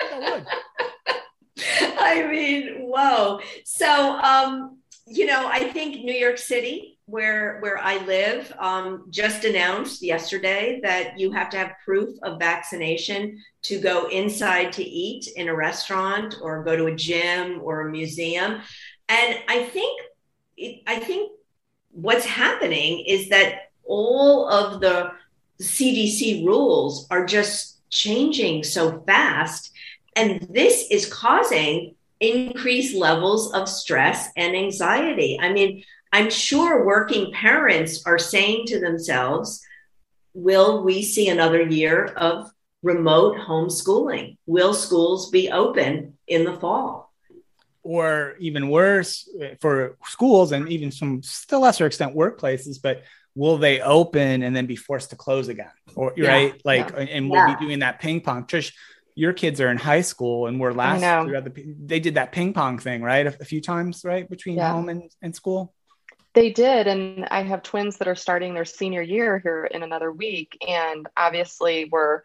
I 1.99 2.27
mean, 2.29 2.87
whoa. 2.87 3.39
So, 3.65 3.87
um, 3.87 4.79
you 5.07 5.25
know, 5.25 5.47
I 5.47 5.71
think 5.71 6.03
New 6.03 6.13
York 6.13 6.37
City 6.37 6.96
where 7.07 7.59
where 7.61 7.77
I 7.77 8.03
live 8.05 8.53
um, 8.59 9.05
just 9.09 9.45
announced 9.45 10.03
yesterday 10.03 10.81
that 10.83 11.17
you 11.17 11.31
have 11.31 11.49
to 11.51 11.57
have 11.57 11.71
proof 11.83 12.09
of 12.21 12.37
vaccination 12.37 13.41
to 13.63 13.79
go 13.79 14.07
inside 14.09 14.73
to 14.73 14.83
eat 14.83 15.29
in 15.37 15.47
a 15.47 15.55
restaurant 15.55 16.35
or 16.41 16.65
go 16.65 16.75
to 16.75 16.87
a 16.87 16.95
gym 16.95 17.61
or 17.63 17.87
a 17.87 17.91
museum, 17.91 18.61
and 19.07 19.39
I 19.47 19.63
think 19.63 20.01
I 20.85 20.99
think 20.99 21.31
what's 21.91 22.25
happening 22.25 23.05
is 23.07 23.29
that 23.29 23.69
all 23.85 24.49
of 24.49 24.81
the 24.81 25.11
CDC 25.61 26.45
rules 26.45 27.07
are 27.09 27.25
just 27.25 27.79
changing 27.89 28.65
so 28.65 29.01
fast, 29.07 29.71
and 30.17 30.45
this 30.49 30.87
is 30.91 31.11
causing 31.11 31.95
increased 32.19 32.95
levels 32.95 33.53
of 33.53 33.69
stress 33.69 34.29
and 34.35 34.57
anxiety. 34.57 35.39
I 35.39 35.53
mean 35.53 35.83
I'm 36.11 36.29
sure 36.29 36.85
working 36.85 37.31
parents 37.31 38.05
are 38.05 38.19
saying 38.19 38.67
to 38.67 38.79
themselves, 38.79 39.61
will 40.33 40.83
we 40.83 41.01
see 41.03 41.29
another 41.29 41.61
year 41.61 42.05
of 42.05 42.49
remote 42.83 43.37
homeschooling? 43.37 44.37
Will 44.45 44.73
schools 44.73 45.29
be 45.29 45.51
open 45.51 46.17
in 46.27 46.43
the 46.43 46.53
fall? 46.53 47.13
Or 47.83 48.35
even 48.39 48.69
worse 48.69 49.29
eh, 49.41 49.55
for 49.61 49.97
schools 50.05 50.51
and 50.51 50.69
even 50.69 50.91
some 50.91 51.23
still 51.23 51.61
lesser 51.61 51.85
extent 51.85 52.15
workplaces, 52.15 52.81
but 52.81 53.03
will 53.37 53.57
they 53.57 53.79
open 53.81 54.41
and 54.43 54.55
then 54.55 54.65
be 54.65 54.75
forced 54.75 55.11
to 55.11 55.15
close 55.15 55.47
again 55.47 55.69
or 55.95 56.11
yeah, 56.17 56.27
right 56.27 56.61
like 56.65 56.89
yeah. 56.89 57.01
and 57.01 57.29
we'll 57.29 57.47
yeah. 57.47 57.55
be 57.55 57.65
doing 57.65 57.79
that 57.79 57.99
ping 57.99 58.19
pong 58.19 58.45
trish 58.45 58.73
your 59.13 59.31
kids 59.31 59.61
are 59.61 59.69
in 59.69 59.77
high 59.77 60.01
school 60.01 60.47
and 60.47 60.59
we're 60.59 60.73
last 60.73 61.01
the, 61.01 61.75
they 61.85 61.99
did 61.99 62.15
that 62.15 62.31
ping 62.31 62.51
pong 62.51 62.79
thing 62.79 63.03
right 63.03 63.27
a, 63.27 63.37
a 63.39 63.45
few 63.45 63.61
times 63.61 64.01
right 64.03 64.27
between 64.27 64.57
home 64.57 64.89
and, 64.89 65.11
and 65.21 65.35
school 65.35 65.71
they 66.37 66.51
did 66.51 66.85
and 66.85 67.27
i 67.31 67.41
have 67.41 67.63
twins 67.63 67.97
that 67.97 68.07
are 68.07 68.13
starting 68.13 68.53
their 68.53 68.63
senior 68.63 69.01
year 69.01 69.39
here 69.39 69.65
in 69.65 69.81
another 69.81 70.11
week 70.11 70.55
and 70.67 71.07
obviously 71.17 71.89
we're 71.91 72.21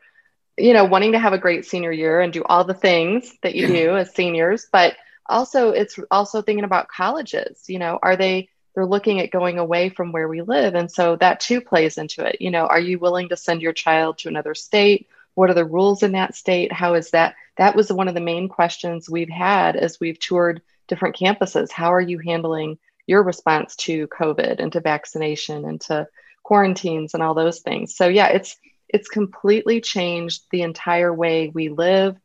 you 0.59 0.75
know 0.75 0.85
wanting 0.85 1.12
to 1.12 1.18
have 1.18 1.33
a 1.33 1.38
great 1.38 1.64
senior 1.64 1.90
year 1.90 2.20
and 2.20 2.31
do 2.31 2.44
all 2.44 2.62
the 2.62 2.75
things 2.75 3.33
that 3.42 3.55
you 3.55 3.66
do 3.81 3.96
as 3.96 4.14
seniors 4.14 4.66
but 4.70 4.96
also 5.31 5.70
it's 5.70 5.98
also 6.11 6.42
thinking 6.42 6.64
about 6.64 6.88
colleges 6.88 7.64
you 7.68 7.79
know 7.79 7.98
are 8.03 8.16
they 8.16 8.51
they're 8.75 8.85
looking 8.85 9.18
at 9.18 9.31
going 9.31 9.59
away 9.59 9.88
from 9.88 10.12
where 10.12 10.29
we 10.29 10.42
live 10.42 10.75
and 10.75 10.92
so 10.92 11.16
that 11.16 11.40
too 11.40 11.62
plays 11.62 11.96
into 11.96 12.22
it 12.22 12.37
you 12.38 12.51
know 12.51 12.66
are 12.66 12.81
you 12.81 12.98
willing 12.98 13.31
to 13.31 13.37
send 13.37 13.62
your 13.62 13.72
child 13.72 14.18
to 14.18 14.29
another 14.29 14.55
state? 14.55 15.09
What 15.35 15.48
are 15.48 15.55
the 15.55 15.64
rules 15.64 16.03
in 16.03 16.12
that 16.12 16.35
state? 16.35 16.70
How 16.70 16.92
is 16.92 17.12
that 17.12 17.37
that 17.57 17.75
was 17.75 17.90
one 17.90 18.09
of 18.09 18.12
the 18.12 18.20
main 18.20 18.51
questions 18.51 19.09
we've 19.09 19.31
had 19.31 19.77
as 19.77 19.98
we've 19.98 20.18
toured 20.18 20.61
different 20.88 21.16
campuses. 21.16 21.72
How 21.72 21.94
are 21.94 22.01
you 22.03 22.18
handling 22.18 22.79
your 23.12 23.22
response 23.22 23.77
to 23.77 24.09
covid 24.09 24.59
and 24.59 24.72
to 24.72 24.81
vaccination 24.81 25.64
and 25.64 25.81
to 25.81 26.07
quarantines 26.42 27.14
and 27.14 27.22
all 27.22 27.35
those 27.35 27.61
things 27.61 27.94
so 27.94 28.09
yeah 28.09 28.29
it's 28.29 28.57
it's 28.88 29.09
completely 29.09 29.81
changed 29.81 30.42
the 30.51 30.62
entire 30.62 31.12
way 31.12 31.48
we 31.48 31.68
live 31.68 32.16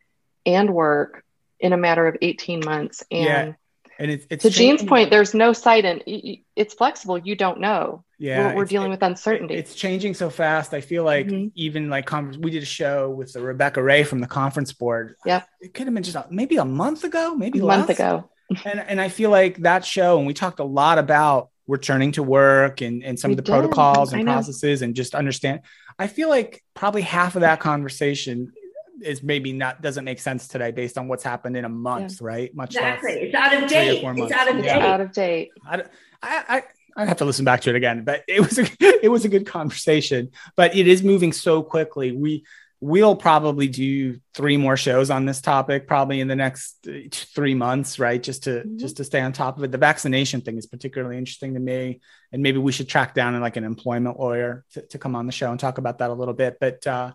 and 0.46 0.74
work 0.74 1.24
in 1.60 1.74
a 1.74 1.78
matter 1.78 2.08
of 2.08 2.16
18 2.22 2.64
months 2.66 3.04
and 3.12 3.26
yeah. 3.26 3.54
And 4.00 4.12
it's, 4.12 4.28
it's 4.30 4.44
to 4.44 4.50
Jeanne's 4.50 4.84
point, 4.84 5.10
there's 5.10 5.34
no 5.34 5.54
sight 5.54 5.84
and 5.84 6.04
it's 6.06 6.74
flexible. 6.76 7.18
You 7.18 7.36
don't 7.36 7.60
know. 7.60 8.04
Yeah, 8.20 8.50
we're, 8.50 8.58
we're 8.58 8.66
dealing 8.66 8.92
with 8.92 9.02
uncertainty. 9.02 9.56
It's 9.56 9.76
changing 9.76 10.14
so 10.14 10.30
fast. 10.30 10.74
I 10.74 10.82
feel 10.82 11.04
like 11.04 11.28
mm-hmm. 11.28 11.48
even 11.56 11.90
like 11.90 12.12
we 12.12 12.52
did 12.52 12.64
a 12.64 12.68
show 12.68 13.10
with 13.10 13.34
the 13.34 13.42
Rebecca 13.42 13.82
Ray 13.82 14.04
from 14.04 14.20
the 14.20 14.28
conference 14.28 14.74
board. 14.74 15.16
Yeah, 15.26 15.44
it 15.62 15.74
could 15.74 15.88
have 15.88 15.94
been 15.94 16.04
just 16.04 16.32
maybe 16.32 16.58
a 16.58 16.66
month 16.66 17.04
ago, 17.04 17.36
maybe 17.36 17.60
a 17.60 17.64
month 17.64 17.90
ago. 17.90 18.30
And 18.66 18.80
and 18.80 19.02
I 19.02 19.10
feel 19.10 19.30
like 19.30 19.58
that 19.58 19.86
show, 19.86 20.18
and 20.18 20.28
we 20.28 20.34
talked 20.34 20.60
a 20.60 20.66
lot 20.66 20.98
about 20.98 21.50
returning 21.68 22.14
to 22.14 22.24
work 22.24 22.82
and 22.82 23.04
and 23.04 23.20
some 23.20 23.30
we 23.30 23.34
of 23.34 23.38
the 23.38 23.44
did. 23.44 23.52
protocols 23.52 24.14
and 24.14 24.24
processes, 24.24 24.82
and 24.82 24.96
just 24.96 25.16
understand. 25.16 25.62
I 26.00 26.08
feel 26.08 26.30
like 26.30 26.64
probably 26.74 27.02
half 27.02 27.36
of 27.36 27.42
that 27.42 27.60
conversation 27.60 28.54
is 29.02 29.22
maybe 29.22 29.54
not 29.54 29.82
doesn't 29.82 30.06
make 30.06 30.20
sense 30.20 30.48
today 30.48 30.72
based 30.72 30.98
on 30.98 31.08
what's 31.08 31.24
happened 31.24 31.58
in 31.58 31.66
a 31.66 31.70
month, 31.70 32.20
yeah. 32.22 32.28
right? 32.28 32.56
Much 32.56 32.76
exactly. 32.76 33.14
Less, 33.14 33.24
it's 33.24 33.36
out 33.36 33.64
of 33.64 33.70
date. 33.70 34.04
It's 34.04 34.32
out 34.32 34.50
of 34.50 34.64
date. 34.64 34.70
Out 34.70 35.02
of 35.02 35.12
date. 35.12 35.52
I, 35.66 35.84
I, 36.24 36.64
I 36.96 37.06
have 37.06 37.18
to 37.18 37.26
listen 37.26 37.46
back 37.46 37.62
to 37.62 37.70
it 37.70 37.76
again, 37.76 38.04
but 38.04 38.24
it 38.28 38.42
was 38.42 38.58
a, 38.58 38.68
it 38.80 39.10
was 39.10 39.26
a 39.26 39.30
good 39.30 39.46
conversation. 39.46 40.32
But 40.56 40.76
it 40.76 40.88
is 40.88 41.04
moving 41.04 41.32
so 41.32 41.62
quickly. 41.62 42.12
We 42.12 42.44
we'll 42.80 43.16
probably 43.16 43.68
do 43.68 44.20
three 44.36 44.56
more 44.56 44.78
shows 44.78 45.10
on 45.10 45.26
this 45.26 45.42
topic 45.42 45.88
probably 45.88 46.20
in 46.20 46.28
the 46.28 46.36
next 46.36 46.88
uh, 46.88 46.94
three 47.12 47.56
months 47.56 47.98
right 47.98 48.22
just 48.22 48.44
to 48.44 48.62
mm-hmm. 48.62 48.78
just 48.78 48.98
to 48.98 49.04
stay 49.04 49.20
on 49.20 49.34
top 49.34 49.58
of 49.58 49.64
it 49.64 49.72
the 49.72 49.78
vaccination 49.78 50.42
thing 50.42 50.58
is 50.58 50.68
particularly 50.68 51.18
interesting 51.18 51.56
to 51.56 51.60
me 51.60 52.00
and 52.32 52.44
maybe 52.44 52.60
we 52.60 52.72
should 52.72 52.88
track 52.88 53.16
down 53.16 53.40
like 53.42 53.58
an 53.58 53.64
employment 53.64 54.20
lawyer 54.20 54.64
to, 54.74 54.82
to 54.84 55.00
come 55.00 55.16
on 55.16 55.26
the 55.26 55.32
show 55.32 55.50
and 55.50 55.60
talk 55.60 55.78
about 55.80 55.98
that 56.00 56.12
a 56.12 56.14
little 56.14 56.36
bit 56.36 56.58
but 56.60 56.86
uh, 56.86 57.12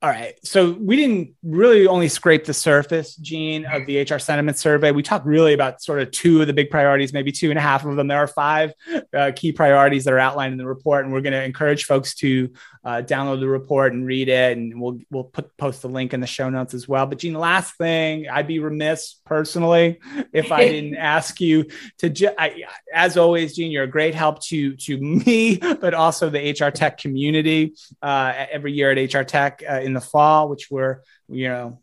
all 0.00 0.08
right. 0.08 0.34
So 0.44 0.70
we 0.70 0.94
didn't 0.94 1.34
really 1.42 1.88
only 1.88 2.06
scrape 2.06 2.44
the 2.44 2.54
surface, 2.54 3.16
Jeanne, 3.16 3.66
of 3.66 3.84
the 3.86 4.00
HR 4.00 4.20
sentiment 4.20 4.56
survey. 4.56 4.92
We 4.92 5.02
talked 5.02 5.26
really 5.26 5.54
about 5.54 5.82
sort 5.82 6.00
of 6.00 6.12
two 6.12 6.40
of 6.40 6.46
the 6.46 6.52
big 6.52 6.70
priorities, 6.70 7.12
maybe 7.12 7.32
two 7.32 7.50
and 7.50 7.58
a 7.58 7.62
half 7.62 7.84
of 7.84 7.96
them. 7.96 8.06
There 8.06 8.18
are 8.18 8.28
five 8.28 8.72
uh, 9.12 9.32
key 9.34 9.50
priorities 9.50 10.04
that 10.04 10.12
are 10.12 10.18
outlined 10.20 10.52
in 10.52 10.58
the 10.58 10.68
report, 10.68 11.04
and 11.04 11.12
we're 11.12 11.20
going 11.20 11.32
to 11.32 11.42
encourage 11.42 11.84
folks 11.84 12.14
to 12.16 12.52
uh, 12.88 13.02
download 13.02 13.38
the 13.38 13.46
report 13.46 13.92
and 13.92 14.06
read 14.06 14.30
it, 14.30 14.56
and 14.56 14.80
we'll 14.80 14.98
we'll 15.10 15.24
put 15.24 15.54
post 15.58 15.82
the 15.82 15.88
link 15.90 16.14
in 16.14 16.20
the 16.20 16.26
show 16.26 16.48
notes 16.48 16.72
as 16.72 16.88
well. 16.88 17.04
But 17.04 17.18
Jeanne, 17.18 17.34
last 17.34 17.76
thing, 17.76 18.30
I'd 18.30 18.46
be 18.46 18.60
remiss 18.60 19.20
personally 19.26 20.00
if 20.32 20.50
I 20.50 20.66
didn't 20.70 20.96
ask 20.96 21.38
you 21.38 21.66
to. 21.98 22.08
Ju- 22.08 22.32
I, 22.38 22.64
as 22.94 23.18
always, 23.18 23.56
Jeanne, 23.56 23.70
you're 23.70 23.84
a 23.84 23.90
great 23.90 24.14
help 24.14 24.42
to 24.44 24.74
to 24.74 24.96
me, 24.96 25.58
but 25.58 25.92
also 25.92 26.30
the 26.30 26.50
HR 26.58 26.70
Tech 26.70 26.96
community. 26.96 27.74
Uh, 28.00 28.46
every 28.50 28.72
year 28.72 28.90
at 28.90 29.14
HR 29.14 29.22
Tech 29.22 29.62
uh, 29.68 29.80
in 29.80 29.92
the 29.92 30.00
fall, 30.00 30.48
which 30.48 30.70
we're 30.70 31.02
you 31.28 31.48
know 31.48 31.80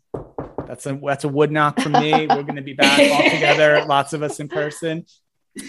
that's 0.66 0.86
a 0.86 0.98
that's 1.06 1.22
a 1.22 1.28
wood 1.28 1.52
knock 1.52 1.78
for 1.78 1.88
me. 1.88 2.26
we're 2.26 2.42
going 2.42 2.56
to 2.56 2.62
be 2.62 2.72
back 2.72 2.98
all 3.12 3.30
together, 3.30 3.84
lots 3.84 4.12
of 4.12 4.24
us 4.24 4.40
in 4.40 4.48
person. 4.48 5.06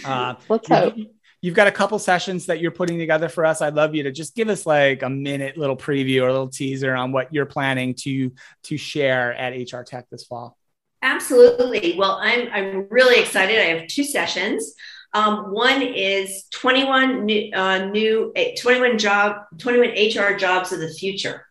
Uh, 0.03 0.33
Let's 0.49 0.67
hope. 0.67 0.95
You've 1.41 1.55
got 1.55 1.67
a 1.67 1.71
couple 1.71 1.99
sessions 1.99 2.47
that 2.47 2.59
you're 2.59 2.71
putting 2.71 2.97
together 2.97 3.29
for 3.29 3.45
us. 3.45 3.61
I'd 3.61 3.75
love 3.75 3.93
you 3.93 4.03
to 4.03 4.11
just 4.11 4.35
give 4.35 4.49
us 4.49 4.65
like 4.65 5.03
a 5.03 5.09
minute 5.09 5.57
little 5.57 5.77
preview 5.77 6.23
or 6.23 6.29
a 6.29 6.31
little 6.31 6.49
teaser 6.49 6.95
on 6.95 7.11
what 7.11 7.33
you're 7.33 7.45
planning 7.45 7.93
to 7.99 8.31
to 8.63 8.77
share 8.77 9.33
at 9.33 9.53
HR 9.53 9.83
Tech 9.83 10.09
this 10.09 10.25
fall. 10.25 10.57
Absolutely. 11.01 11.95
Well, 11.97 12.19
I'm 12.21 12.47
I'm 12.51 12.87
really 12.89 13.19
excited. 13.21 13.59
I 13.59 13.79
have 13.79 13.87
two 13.87 14.03
sessions. 14.03 14.73
Um, 15.13 15.51
one 15.51 15.81
is 15.81 16.45
21 16.51 17.25
new, 17.25 17.51
uh, 17.53 17.85
new 17.85 18.33
21 18.59 18.97
job 18.97 19.37
21 19.57 19.89
HR 19.89 20.35
jobs 20.35 20.71
of 20.71 20.79
the 20.79 20.89
future. 20.89 21.45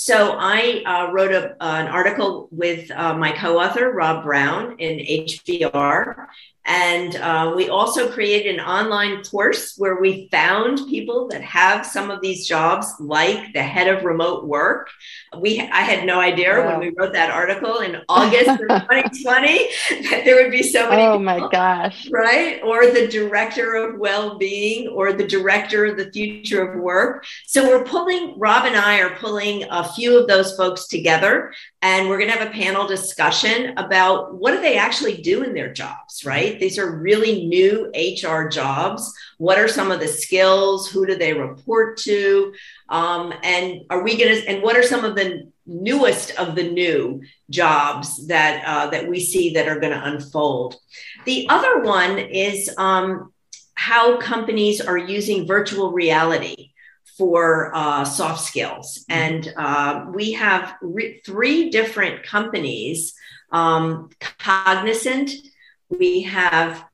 So 0.00 0.36
I 0.38 0.82
uh, 0.86 1.12
wrote 1.12 1.32
a, 1.32 1.52
uh, 1.60 1.76
an 1.80 1.88
article 1.88 2.48
with 2.52 2.88
uh, 2.92 3.14
my 3.14 3.32
co-author 3.32 3.90
Rob 3.92 4.22
Brown 4.22 4.76
in 4.78 4.98
HBR, 4.98 6.26
and 6.68 7.16
uh, 7.16 7.54
we 7.56 7.70
also 7.70 8.10
created 8.10 8.54
an 8.54 8.60
online 8.60 9.24
course 9.24 9.74
where 9.78 9.98
we 10.02 10.28
found 10.30 10.86
people 10.86 11.26
that 11.28 11.40
have 11.40 11.86
some 11.86 12.10
of 12.10 12.20
these 12.20 12.46
jobs, 12.46 12.86
like 13.00 13.54
the 13.54 13.62
head 13.62 13.88
of 13.88 14.04
remote 14.04 14.46
work. 14.46 14.90
We 15.38 15.60
I 15.60 15.80
had 15.80 16.06
no 16.06 16.20
idea 16.20 16.60
wow. 16.60 16.66
when 16.66 16.80
we 16.80 16.94
wrote 16.94 17.14
that 17.14 17.30
article 17.30 17.78
in 17.78 18.02
August 18.06 18.50
of 18.50 18.58
2020 18.68 19.68
that 20.10 20.22
there 20.26 20.42
would 20.42 20.52
be 20.52 20.62
so 20.62 20.90
many. 20.90 21.02
Oh 21.02 21.12
people, 21.12 21.20
my 21.20 21.48
gosh! 21.50 22.06
Right, 22.10 22.60
or 22.62 22.90
the 22.90 23.08
director 23.08 23.74
of 23.76 23.98
well-being, 23.98 24.88
or 24.88 25.14
the 25.14 25.26
director 25.26 25.86
of 25.86 25.96
the 25.96 26.10
future 26.10 26.70
of 26.70 26.78
work. 26.78 27.24
So 27.46 27.66
we're 27.66 27.84
pulling. 27.84 28.38
Rob 28.38 28.66
and 28.66 28.76
I 28.76 29.00
are 29.00 29.16
pulling 29.16 29.64
a 29.70 29.88
few 29.88 30.18
of 30.18 30.28
those 30.28 30.54
folks 30.54 30.86
together, 30.86 31.54
and 31.80 32.10
we're 32.10 32.18
going 32.18 32.30
to 32.30 32.36
have 32.36 32.48
a 32.48 32.52
panel 32.52 32.86
discussion 32.86 33.72
about 33.78 34.34
what 34.34 34.50
do 34.50 34.60
they 34.60 34.76
actually 34.76 35.22
do 35.22 35.44
in 35.44 35.54
their 35.54 35.72
jobs. 35.72 36.26
Right 36.26 36.57
these 36.58 36.78
are 36.78 36.98
really 36.98 37.46
new 37.46 37.90
HR 37.94 38.48
jobs. 38.48 39.12
What 39.38 39.58
are 39.58 39.68
some 39.68 39.90
of 39.90 40.00
the 40.00 40.08
skills? 40.08 40.90
Who 40.90 41.06
do 41.06 41.16
they 41.16 41.32
report 41.32 41.96
to? 41.98 42.54
Um, 42.88 43.32
and 43.42 43.82
are 43.90 44.02
we 44.02 44.16
going 44.16 44.36
to, 44.36 44.48
and 44.48 44.62
what 44.62 44.76
are 44.76 44.82
some 44.82 45.04
of 45.04 45.14
the 45.14 45.50
newest 45.66 46.38
of 46.38 46.54
the 46.54 46.70
new 46.70 47.22
jobs 47.50 48.26
that, 48.28 48.64
uh, 48.64 48.90
that 48.90 49.08
we 49.08 49.20
see 49.20 49.54
that 49.54 49.68
are 49.68 49.80
going 49.80 49.92
to 49.92 50.04
unfold? 50.04 50.76
The 51.24 51.46
other 51.48 51.80
one 51.80 52.18
is 52.18 52.74
um, 52.78 53.32
how 53.74 54.18
companies 54.18 54.80
are 54.80 54.98
using 54.98 55.46
virtual 55.46 55.92
reality 55.92 56.72
for 57.16 57.72
uh, 57.74 58.04
soft 58.04 58.40
skills. 58.42 59.04
Mm-hmm. 59.10 59.20
And 59.20 59.54
uh, 59.56 60.06
we 60.14 60.32
have 60.32 60.76
re- 60.80 61.20
three 61.24 61.70
different 61.70 62.22
companies 62.22 63.14
um, 63.50 64.10
Cognizant, 64.38 65.30
we 65.90 66.22
have 66.22 66.84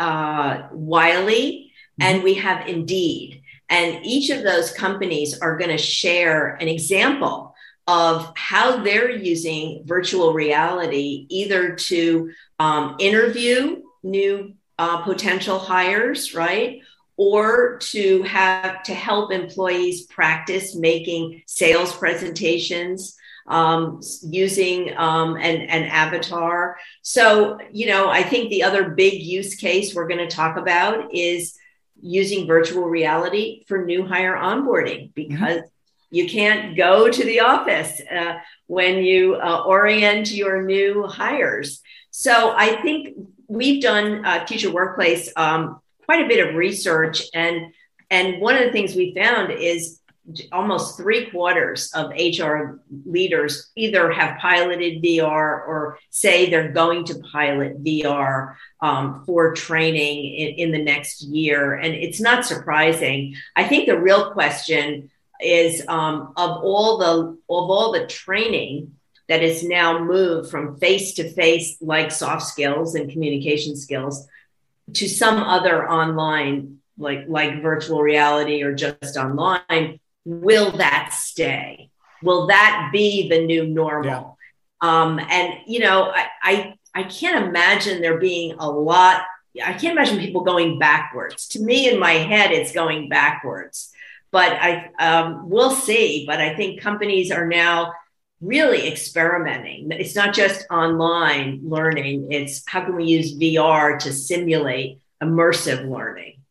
uh, 0.00 0.68
Wiley, 0.72 1.72
and 2.00 2.22
we 2.22 2.34
have 2.34 2.66
Indeed. 2.66 3.42
And 3.68 4.04
each 4.04 4.30
of 4.30 4.42
those 4.42 4.72
companies 4.72 5.38
are 5.40 5.56
going 5.56 5.70
to 5.70 5.78
share 5.78 6.56
an 6.60 6.68
example 6.68 7.54
of 7.86 8.32
how 8.36 8.82
they're 8.82 9.10
using 9.10 9.82
virtual 9.86 10.32
reality 10.32 11.26
either 11.28 11.74
to 11.74 12.30
um, 12.58 12.96
interview 12.98 13.82
new 14.02 14.54
uh, 14.78 15.02
potential 15.02 15.58
hires, 15.58 16.34
right? 16.34 16.80
Or 17.16 17.78
to 17.92 18.22
have 18.24 18.82
to 18.84 18.94
help 18.94 19.32
employees 19.32 20.06
practice 20.06 20.74
making 20.74 21.42
sales 21.46 21.94
presentations, 21.94 23.16
um, 23.46 24.00
using 24.22 24.96
um, 24.96 25.36
an, 25.36 25.62
an 25.62 25.84
avatar. 25.84 26.76
So, 27.02 27.58
you 27.72 27.86
know, 27.86 28.08
I 28.08 28.22
think 28.22 28.50
the 28.50 28.62
other 28.62 28.90
big 28.90 29.22
use 29.22 29.54
case 29.54 29.94
we're 29.94 30.08
going 30.08 30.26
to 30.26 30.34
talk 30.34 30.56
about 30.56 31.14
is 31.14 31.56
using 32.00 32.46
virtual 32.46 32.84
reality 32.88 33.64
for 33.66 33.84
new 33.84 34.06
hire 34.06 34.36
onboarding 34.36 35.12
mm-hmm. 35.12 35.28
because 35.28 35.58
mm-hmm. 35.58 36.16
you 36.16 36.28
can't 36.28 36.76
go 36.76 37.10
to 37.10 37.24
the 37.24 37.40
office 37.40 38.00
uh, 38.10 38.38
when 38.66 38.98
you 38.98 39.36
uh, 39.36 39.62
orient 39.64 40.32
your 40.32 40.62
new 40.62 41.06
hires. 41.06 41.80
So 42.10 42.54
I 42.56 42.80
think 42.82 43.16
we've 43.48 43.82
done 43.82 44.24
uh, 44.24 44.44
Future 44.46 44.72
Workplace 44.72 45.32
um, 45.36 45.80
quite 46.04 46.24
a 46.24 46.28
bit 46.28 46.46
of 46.46 46.54
research 46.54 47.22
and 47.34 47.72
and 48.10 48.42
one 48.42 48.56
of 48.56 48.64
the 48.64 48.72
things 48.72 48.94
we 48.94 49.14
found 49.14 49.50
is 49.50 49.98
almost 50.52 50.96
three 50.96 51.30
quarters 51.30 51.90
of 51.94 52.10
HR 52.10 52.80
leaders 53.04 53.70
either 53.74 54.10
have 54.12 54.38
piloted 54.38 55.02
VR 55.02 55.66
or 55.66 55.98
say 56.10 56.48
they're 56.48 56.72
going 56.72 57.04
to 57.06 57.20
pilot 57.32 57.82
VR 57.82 58.54
um, 58.80 59.24
for 59.26 59.52
training 59.54 60.24
in, 60.34 60.48
in 60.54 60.72
the 60.72 60.82
next 60.82 61.22
year. 61.22 61.74
And 61.74 61.92
it's 61.94 62.20
not 62.20 62.46
surprising. 62.46 63.34
I 63.56 63.64
think 63.64 63.86
the 63.86 63.98
real 63.98 64.30
question 64.30 65.10
is 65.42 65.84
um, 65.88 66.32
of 66.36 66.62
all 66.62 66.98
the 66.98 67.32
of 67.32 67.36
all 67.48 67.92
the 67.92 68.06
training 68.06 68.92
that 69.28 69.42
is 69.42 69.64
now 69.64 70.02
moved 70.02 70.50
from 70.50 70.78
face 70.78 71.14
to 71.14 71.28
face 71.32 71.76
like 71.80 72.12
soft 72.12 72.44
skills 72.44 72.94
and 72.94 73.10
communication 73.10 73.76
skills 73.76 74.26
to 74.94 75.08
some 75.08 75.38
other 75.38 75.88
online 75.90 76.78
like 76.98 77.24
like 77.28 77.62
virtual 77.62 78.02
reality 78.02 78.62
or 78.62 78.74
just 78.74 79.16
online 79.16 79.98
will 80.24 80.72
that 80.72 81.12
stay? 81.12 81.90
Will 82.22 82.46
that 82.48 82.90
be 82.92 83.28
the 83.28 83.44
new 83.44 83.66
normal? 83.66 84.38
Yeah. 84.82 85.02
um, 85.02 85.18
and 85.18 85.54
you 85.66 85.80
know 85.80 86.10
I, 86.10 86.26
I 86.42 86.74
i 86.94 87.02
can't 87.04 87.46
imagine 87.46 88.00
there 88.00 88.18
being 88.18 88.56
a 88.58 88.68
lot 88.70 89.22
i 89.64 89.72
can't 89.72 89.96
imagine 89.96 90.18
people 90.18 90.42
going 90.42 90.78
backwards. 90.78 91.48
To 91.48 91.62
me 91.62 91.88
in 91.88 91.98
my 91.98 92.12
head 92.12 92.52
it's 92.52 92.72
going 92.72 93.08
backwards. 93.08 93.90
But 94.30 94.52
i 94.52 94.90
um, 94.98 95.48
we'll 95.50 95.70
see. 95.72 96.24
But 96.26 96.40
i 96.40 96.54
think 96.54 96.80
companies 96.80 97.30
are 97.30 97.46
now 97.46 97.92
really 98.40 98.88
experimenting. 98.88 99.90
It's 99.92 100.16
not 100.16 100.34
just 100.34 100.66
online 100.70 101.60
learning. 101.62 102.32
It's 102.32 102.62
how 102.66 102.84
can 102.84 102.96
we 102.96 103.04
use 103.04 103.38
vr 103.38 103.98
to 104.00 104.12
simulate 104.12 104.98
immersive 105.22 105.88
learning 105.88 106.41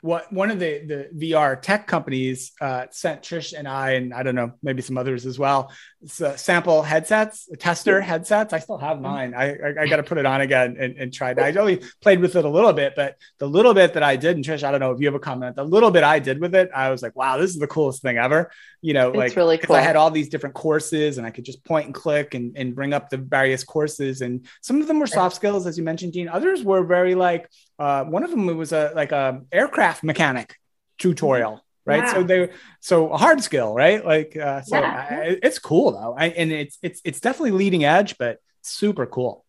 what 0.00 0.32
one 0.32 0.50
of 0.50 0.60
the 0.60 1.08
the 1.12 1.26
VR 1.32 1.60
tech 1.60 1.86
companies 1.86 2.52
uh, 2.60 2.86
sent 2.90 3.22
Trish 3.22 3.52
and 3.56 3.66
I, 3.66 3.92
and 3.92 4.14
I 4.14 4.22
don't 4.22 4.36
know, 4.36 4.52
maybe 4.62 4.80
some 4.80 4.96
others 4.96 5.26
as 5.26 5.38
well, 5.38 5.72
sample 6.06 6.82
headsets, 6.82 7.48
tester 7.58 8.00
headsets. 8.00 8.52
I 8.52 8.60
still 8.60 8.78
have 8.78 8.98
mm-hmm. 8.98 9.02
mine. 9.02 9.34
I 9.34 9.54
I, 9.54 9.74
I 9.80 9.86
got 9.88 9.96
to 9.96 10.04
put 10.04 10.18
it 10.18 10.26
on 10.26 10.40
again 10.40 10.76
and, 10.78 10.96
and 10.96 11.12
try 11.12 11.32
it. 11.32 11.38
I 11.38 11.52
only 11.58 11.82
played 12.00 12.20
with 12.20 12.36
it 12.36 12.44
a 12.44 12.48
little 12.48 12.72
bit, 12.72 12.94
but 12.94 13.16
the 13.38 13.48
little 13.48 13.74
bit 13.74 13.94
that 13.94 14.02
I 14.04 14.16
did, 14.16 14.36
and 14.36 14.44
Trish, 14.44 14.62
I 14.62 14.70
don't 14.70 14.80
know 14.80 14.92
if 14.92 15.00
you 15.00 15.06
have 15.06 15.16
a 15.16 15.20
comment. 15.20 15.56
The 15.56 15.64
little 15.64 15.90
bit 15.90 16.04
I 16.04 16.20
did 16.20 16.40
with 16.40 16.54
it, 16.54 16.70
I 16.74 16.90
was 16.90 17.02
like, 17.02 17.16
wow, 17.16 17.38
this 17.38 17.50
is 17.50 17.58
the 17.58 17.66
coolest 17.66 18.02
thing 18.02 18.18
ever. 18.18 18.50
You 18.80 18.94
know, 18.94 19.08
it's 19.08 19.16
like 19.16 19.36
really 19.36 19.58
cool. 19.58 19.74
I 19.74 19.80
had 19.80 19.96
all 19.96 20.12
these 20.12 20.28
different 20.28 20.54
courses, 20.54 21.18
and 21.18 21.26
I 21.26 21.30
could 21.30 21.44
just 21.44 21.64
point 21.64 21.86
and 21.86 21.94
click 21.94 22.34
and 22.34 22.56
and 22.56 22.74
bring 22.74 22.92
up 22.92 23.10
the 23.10 23.16
various 23.16 23.64
courses, 23.64 24.20
and 24.20 24.46
some 24.60 24.80
of 24.80 24.86
them 24.86 25.00
were 25.00 25.08
soft 25.08 25.34
skills, 25.34 25.66
as 25.66 25.76
you 25.76 25.82
mentioned, 25.82 26.12
Dean. 26.12 26.28
Others 26.28 26.62
were 26.62 26.84
very 26.84 27.16
like 27.16 27.48
uh, 27.78 28.04
one 28.04 28.24
of 28.24 28.30
them 28.30 28.46
was 28.56 28.72
a 28.72 28.92
like 28.94 29.12
a 29.12 29.42
aircraft 29.52 30.02
mechanic 30.02 30.56
tutorial 30.98 31.62
right? 31.88 32.04
Yeah. 32.04 32.12
so 32.12 32.22
they 32.22 32.48
so 32.80 33.10
a 33.10 33.16
hard 33.16 33.42
skill 33.42 33.74
right? 33.74 34.04
Like 34.04 34.36
uh, 34.36 34.60
so 34.62 34.78
yeah. 34.78 35.06
I, 35.10 35.38
it's 35.42 35.58
cool 35.58 35.92
though. 35.92 36.14
I, 36.16 36.26
and 36.28 36.52
it's 36.52 36.78
it's 36.82 37.00
it's 37.04 37.20
definitely 37.20 37.52
leading 37.52 37.84
edge 37.84 38.16
but 38.18 38.38
super 38.62 39.06
cool. 39.06 39.44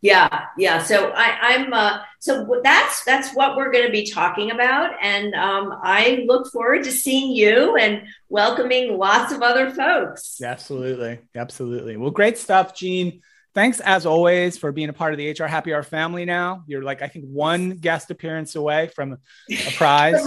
Yeah 0.00 0.46
yeah. 0.56 0.82
So 0.82 1.10
i 1.14 1.36
i'm 1.42 1.74
uh 1.74 2.00
so 2.20 2.60
that's 2.62 3.04
that's 3.04 3.34
what 3.34 3.56
we're 3.56 3.72
going 3.72 3.86
to 3.86 3.92
be 3.92 4.06
talking 4.06 4.50
about. 4.52 4.94
And 5.02 5.34
um 5.34 5.78
i 5.82 6.24
look 6.26 6.50
forward 6.52 6.84
to 6.84 6.92
seeing 6.92 7.34
you 7.34 7.76
and 7.76 8.06
welcoming 8.28 8.96
lots 8.96 9.32
of 9.32 9.42
other 9.42 9.70
folks. 9.70 10.40
Absolutely. 10.40 11.18
Absolutely. 11.34 11.96
Well 11.96 12.12
great 12.12 12.38
stuff 12.38 12.74
Jeanne 12.74 13.20
thanks 13.54 13.80
as 13.80 14.06
always 14.06 14.56
for 14.58 14.72
being 14.72 14.88
a 14.88 14.92
part 14.92 15.12
of 15.12 15.18
the 15.18 15.30
HR 15.30 15.46
Happy 15.46 15.74
Hour 15.74 15.82
family 15.82 16.24
now. 16.24 16.64
You're 16.66 16.82
like, 16.82 17.02
I 17.02 17.08
think 17.08 17.26
one 17.26 17.70
guest 17.70 18.10
appearance 18.10 18.54
away 18.56 18.88
from 18.88 19.18
a 19.50 19.70
prize. 19.72 20.20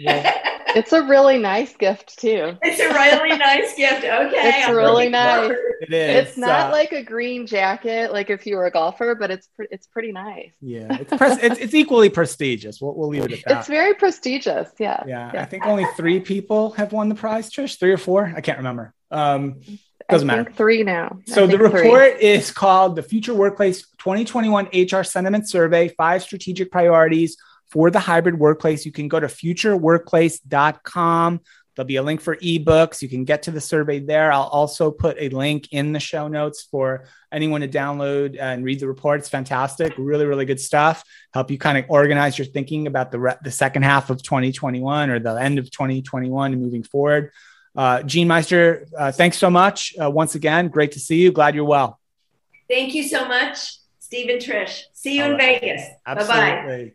it's 0.74 0.92
a 0.92 1.02
really 1.02 1.38
nice 1.38 1.74
gift 1.76 2.18
too. 2.18 2.56
It's 2.62 2.80
a 2.80 2.88
really 2.88 3.36
nice 3.38 3.74
gift. 3.74 4.04
Okay. 4.04 4.48
It's 4.48 4.68
I'm 4.68 4.76
really 4.76 5.08
nice. 5.08 5.52
It 5.80 5.92
is. 5.92 6.28
It's 6.28 6.36
not 6.36 6.68
uh, 6.68 6.72
like 6.72 6.92
a 6.92 7.02
green 7.02 7.46
jacket, 7.46 8.12
like 8.12 8.30
if 8.30 8.46
you 8.46 8.56
were 8.56 8.66
a 8.66 8.70
golfer, 8.70 9.14
but 9.14 9.30
it's 9.30 9.48
pre- 9.56 9.68
it's 9.70 9.86
pretty 9.86 10.12
nice. 10.12 10.52
Yeah, 10.60 10.98
it's, 11.00 11.14
pres- 11.14 11.38
it's, 11.38 11.58
it's 11.58 11.74
equally 11.74 12.10
prestigious. 12.10 12.80
We'll, 12.80 12.94
we'll 12.94 13.08
leave 13.08 13.24
it 13.24 13.32
at 13.32 13.44
that. 13.46 13.58
It's 13.60 13.68
very 13.68 13.94
prestigious. 13.94 14.68
Yeah. 14.78 15.02
yeah. 15.06 15.30
yeah. 15.34 15.42
I 15.42 15.44
think 15.44 15.66
only 15.66 15.86
three 15.96 16.20
people 16.20 16.72
have 16.72 16.92
won 16.92 17.08
the 17.08 17.14
prize. 17.14 17.50
Trish, 17.50 17.78
three 17.78 17.92
or 17.92 17.98
four? 17.98 18.32
I 18.36 18.40
can't 18.40 18.58
remember. 18.58 18.92
Um, 19.10 19.60
doesn't 20.08 20.26
matter. 20.26 20.50
Three 20.56 20.82
now. 20.82 21.18
So 21.26 21.46
the 21.46 21.58
report 21.58 22.18
three. 22.18 22.28
is 22.28 22.50
called 22.50 22.96
the 22.96 23.02
Future 23.02 23.34
Workplace 23.34 23.82
2021 23.98 24.68
HR 24.72 25.02
Sentiment 25.02 25.48
Survey: 25.48 25.88
Five 25.88 26.22
Strategic 26.22 26.70
Priorities 26.70 27.36
for 27.70 27.90
the 27.90 28.00
Hybrid 28.00 28.38
Workplace. 28.38 28.86
You 28.86 28.92
can 28.92 29.08
go 29.08 29.20
to 29.20 29.26
futureworkplace.com. 29.26 31.40
There'll 31.78 31.86
be 31.86 31.96
a 31.96 32.02
link 32.02 32.20
for 32.20 32.34
ebooks. 32.36 33.02
You 33.02 33.08
can 33.08 33.24
get 33.24 33.44
to 33.44 33.52
the 33.52 33.60
survey 33.60 34.00
there. 34.00 34.32
I'll 34.32 34.48
also 34.48 34.90
put 34.90 35.16
a 35.20 35.28
link 35.28 35.68
in 35.70 35.92
the 35.92 36.00
show 36.00 36.26
notes 36.26 36.66
for 36.68 37.04
anyone 37.30 37.60
to 37.60 37.68
download 37.68 38.36
and 38.36 38.64
read 38.64 38.80
the 38.80 38.88
report. 38.88 39.20
It's 39.20 39.28
fantastic, 39.28 39.94
really, 39.96 40.26
really 40.26 40.44
good 40.44 40.58
stuff. 40.58 41.04
Help 41.32 41.52
you 41.52 41.58
kind 41.58 41.78
of 41.78 41.84
organize 41.88 42.36
your 42.36 42.46
thinking 42.46 42.88
about 42.88 43.12
the 43.12 43.20
re- 43.20 43.36
the 43.44 43.52
second 43.52 43.84
half 43.84 44.10
of 44.10 44.20
2021 44.24 45.08
or 45.08 45.20
the 45.20 45.36
end 45.36 45.60
of 45.60 45.70
2021 45.70 46.52
and 46.52 46.60
moving 46.60 46.82
forward. 46.82 47.30
Uh, 47.76 48.02
Jeanne 48.02 48.26
Meister, 48.26 48.88
uh, 48.98 49.12
thanks 49.12 49.38
so 49.38 49.48
much. 49.48 49.94
Uh, 50.02 50.10
once 50.10 50.34
again, 50.34 50.66
great 50.66 50.90
to 50.92 50.98
see 50.98 51.22
you. 51.22 51.30
Glad 51.30 51.54
you're 51.54 51.64
well. 51.64 52.00
Thank 52.68 52.92
you 52.92 53.04
so 53.04 53.28
much, 53.28 53.76
Steve 54.00 54.30
and 54.30 54.42
Trish. 54.42 54.82
See 54.94 55.18
you 55.18 55.22
All 55.22 55.30
in 55.30 55.36
right. 55.36 55.60
Vegas. 55.60 55.82
Bye-bye. 56.04 56.92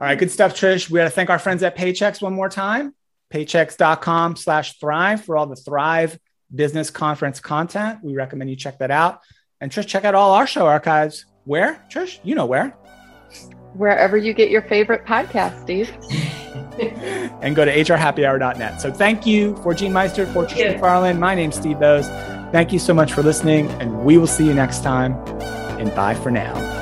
All 0.00 0.06
right, 0.06 0.18
good 0.18 0.30
stuff, 0.30 0.54
Trish. 0.54 0.90
We 0.90 0.98
got 0.98 1.04
to 1.04 1.10
thank 1.10 1.30
our 1.30 1.38
friends 1.38 1.62
at 1.62 1.76
Paychex 1.76 2.20
one 2.20 2.34
more 2.34 2.48
time. 2.48 2.94
Paychex.com 3.32 4.36
slash 4.36 4.78
thrive 4.78 5.24
for 5.24 5.36
all 5.36 5.46
the 5.46 5.56
Thrive 5.56 6.18
business 6.54 6.90
conference 6.90 7.40
content. 7.40 8.00
We 8.02 8.14
recommend 8.14 8.50
you 8.50 8.56
check 8.56 8.78
that 8.78 8.90
out. 8.90 9.20
And 9.60 9.70
Trish, 9.70 9.86
check 9.86 10.04
out 10.04 10.14
all 10.14 10.32
our 10.32 10.46
show 10.46 10.66
archives. 10.66 11.24
Where, 11.44 11.84
Trish? 11.90 12.18
You 12.22 12.34
know 12.34 12.46
where. 12.46 12.70
Wherever 13.74 14.16
you 14.16 14.34
get 14.34 14.50
your 14.50 14.62
favorite 14.62 15.06
podcast, 15.06 15.62
Steve. 15.62 15.90
and 17.42 17.56
go 17.56 17.64
to 17.64 17.72
hrhappyhour.net. 17.72 18.80
So 18.80 18.92
thank 18.92 19.26
you 19.26 19.56
for 19.62 19.72
Jeanne 19.74 19.92
Meister, 19.92 20.26
for 20.26 20.44
Trish 20.44 20.78
McFarlane. 20.78 21.18
My 21.18 21.34
name's 21.34 21.56
Steve 21.56 21.76
Boese. 21.76 22.52
Thank 22.52 22.72
you 22.72 22.78
so 22.78 22.92
much 22.92 23.12
for 23.12 23.22
listening, 23.22 23.68
and 23.80 24.04
we 24.04 24.18
will 24.18 24.26
see 24.26 24.46
you 24.46 24.52
next 24.52 24.82
time. 24.82 25.14
And 25.78 25.94
bye 25.94 26.14
for 26.14 26.30
now. 26.30 26.81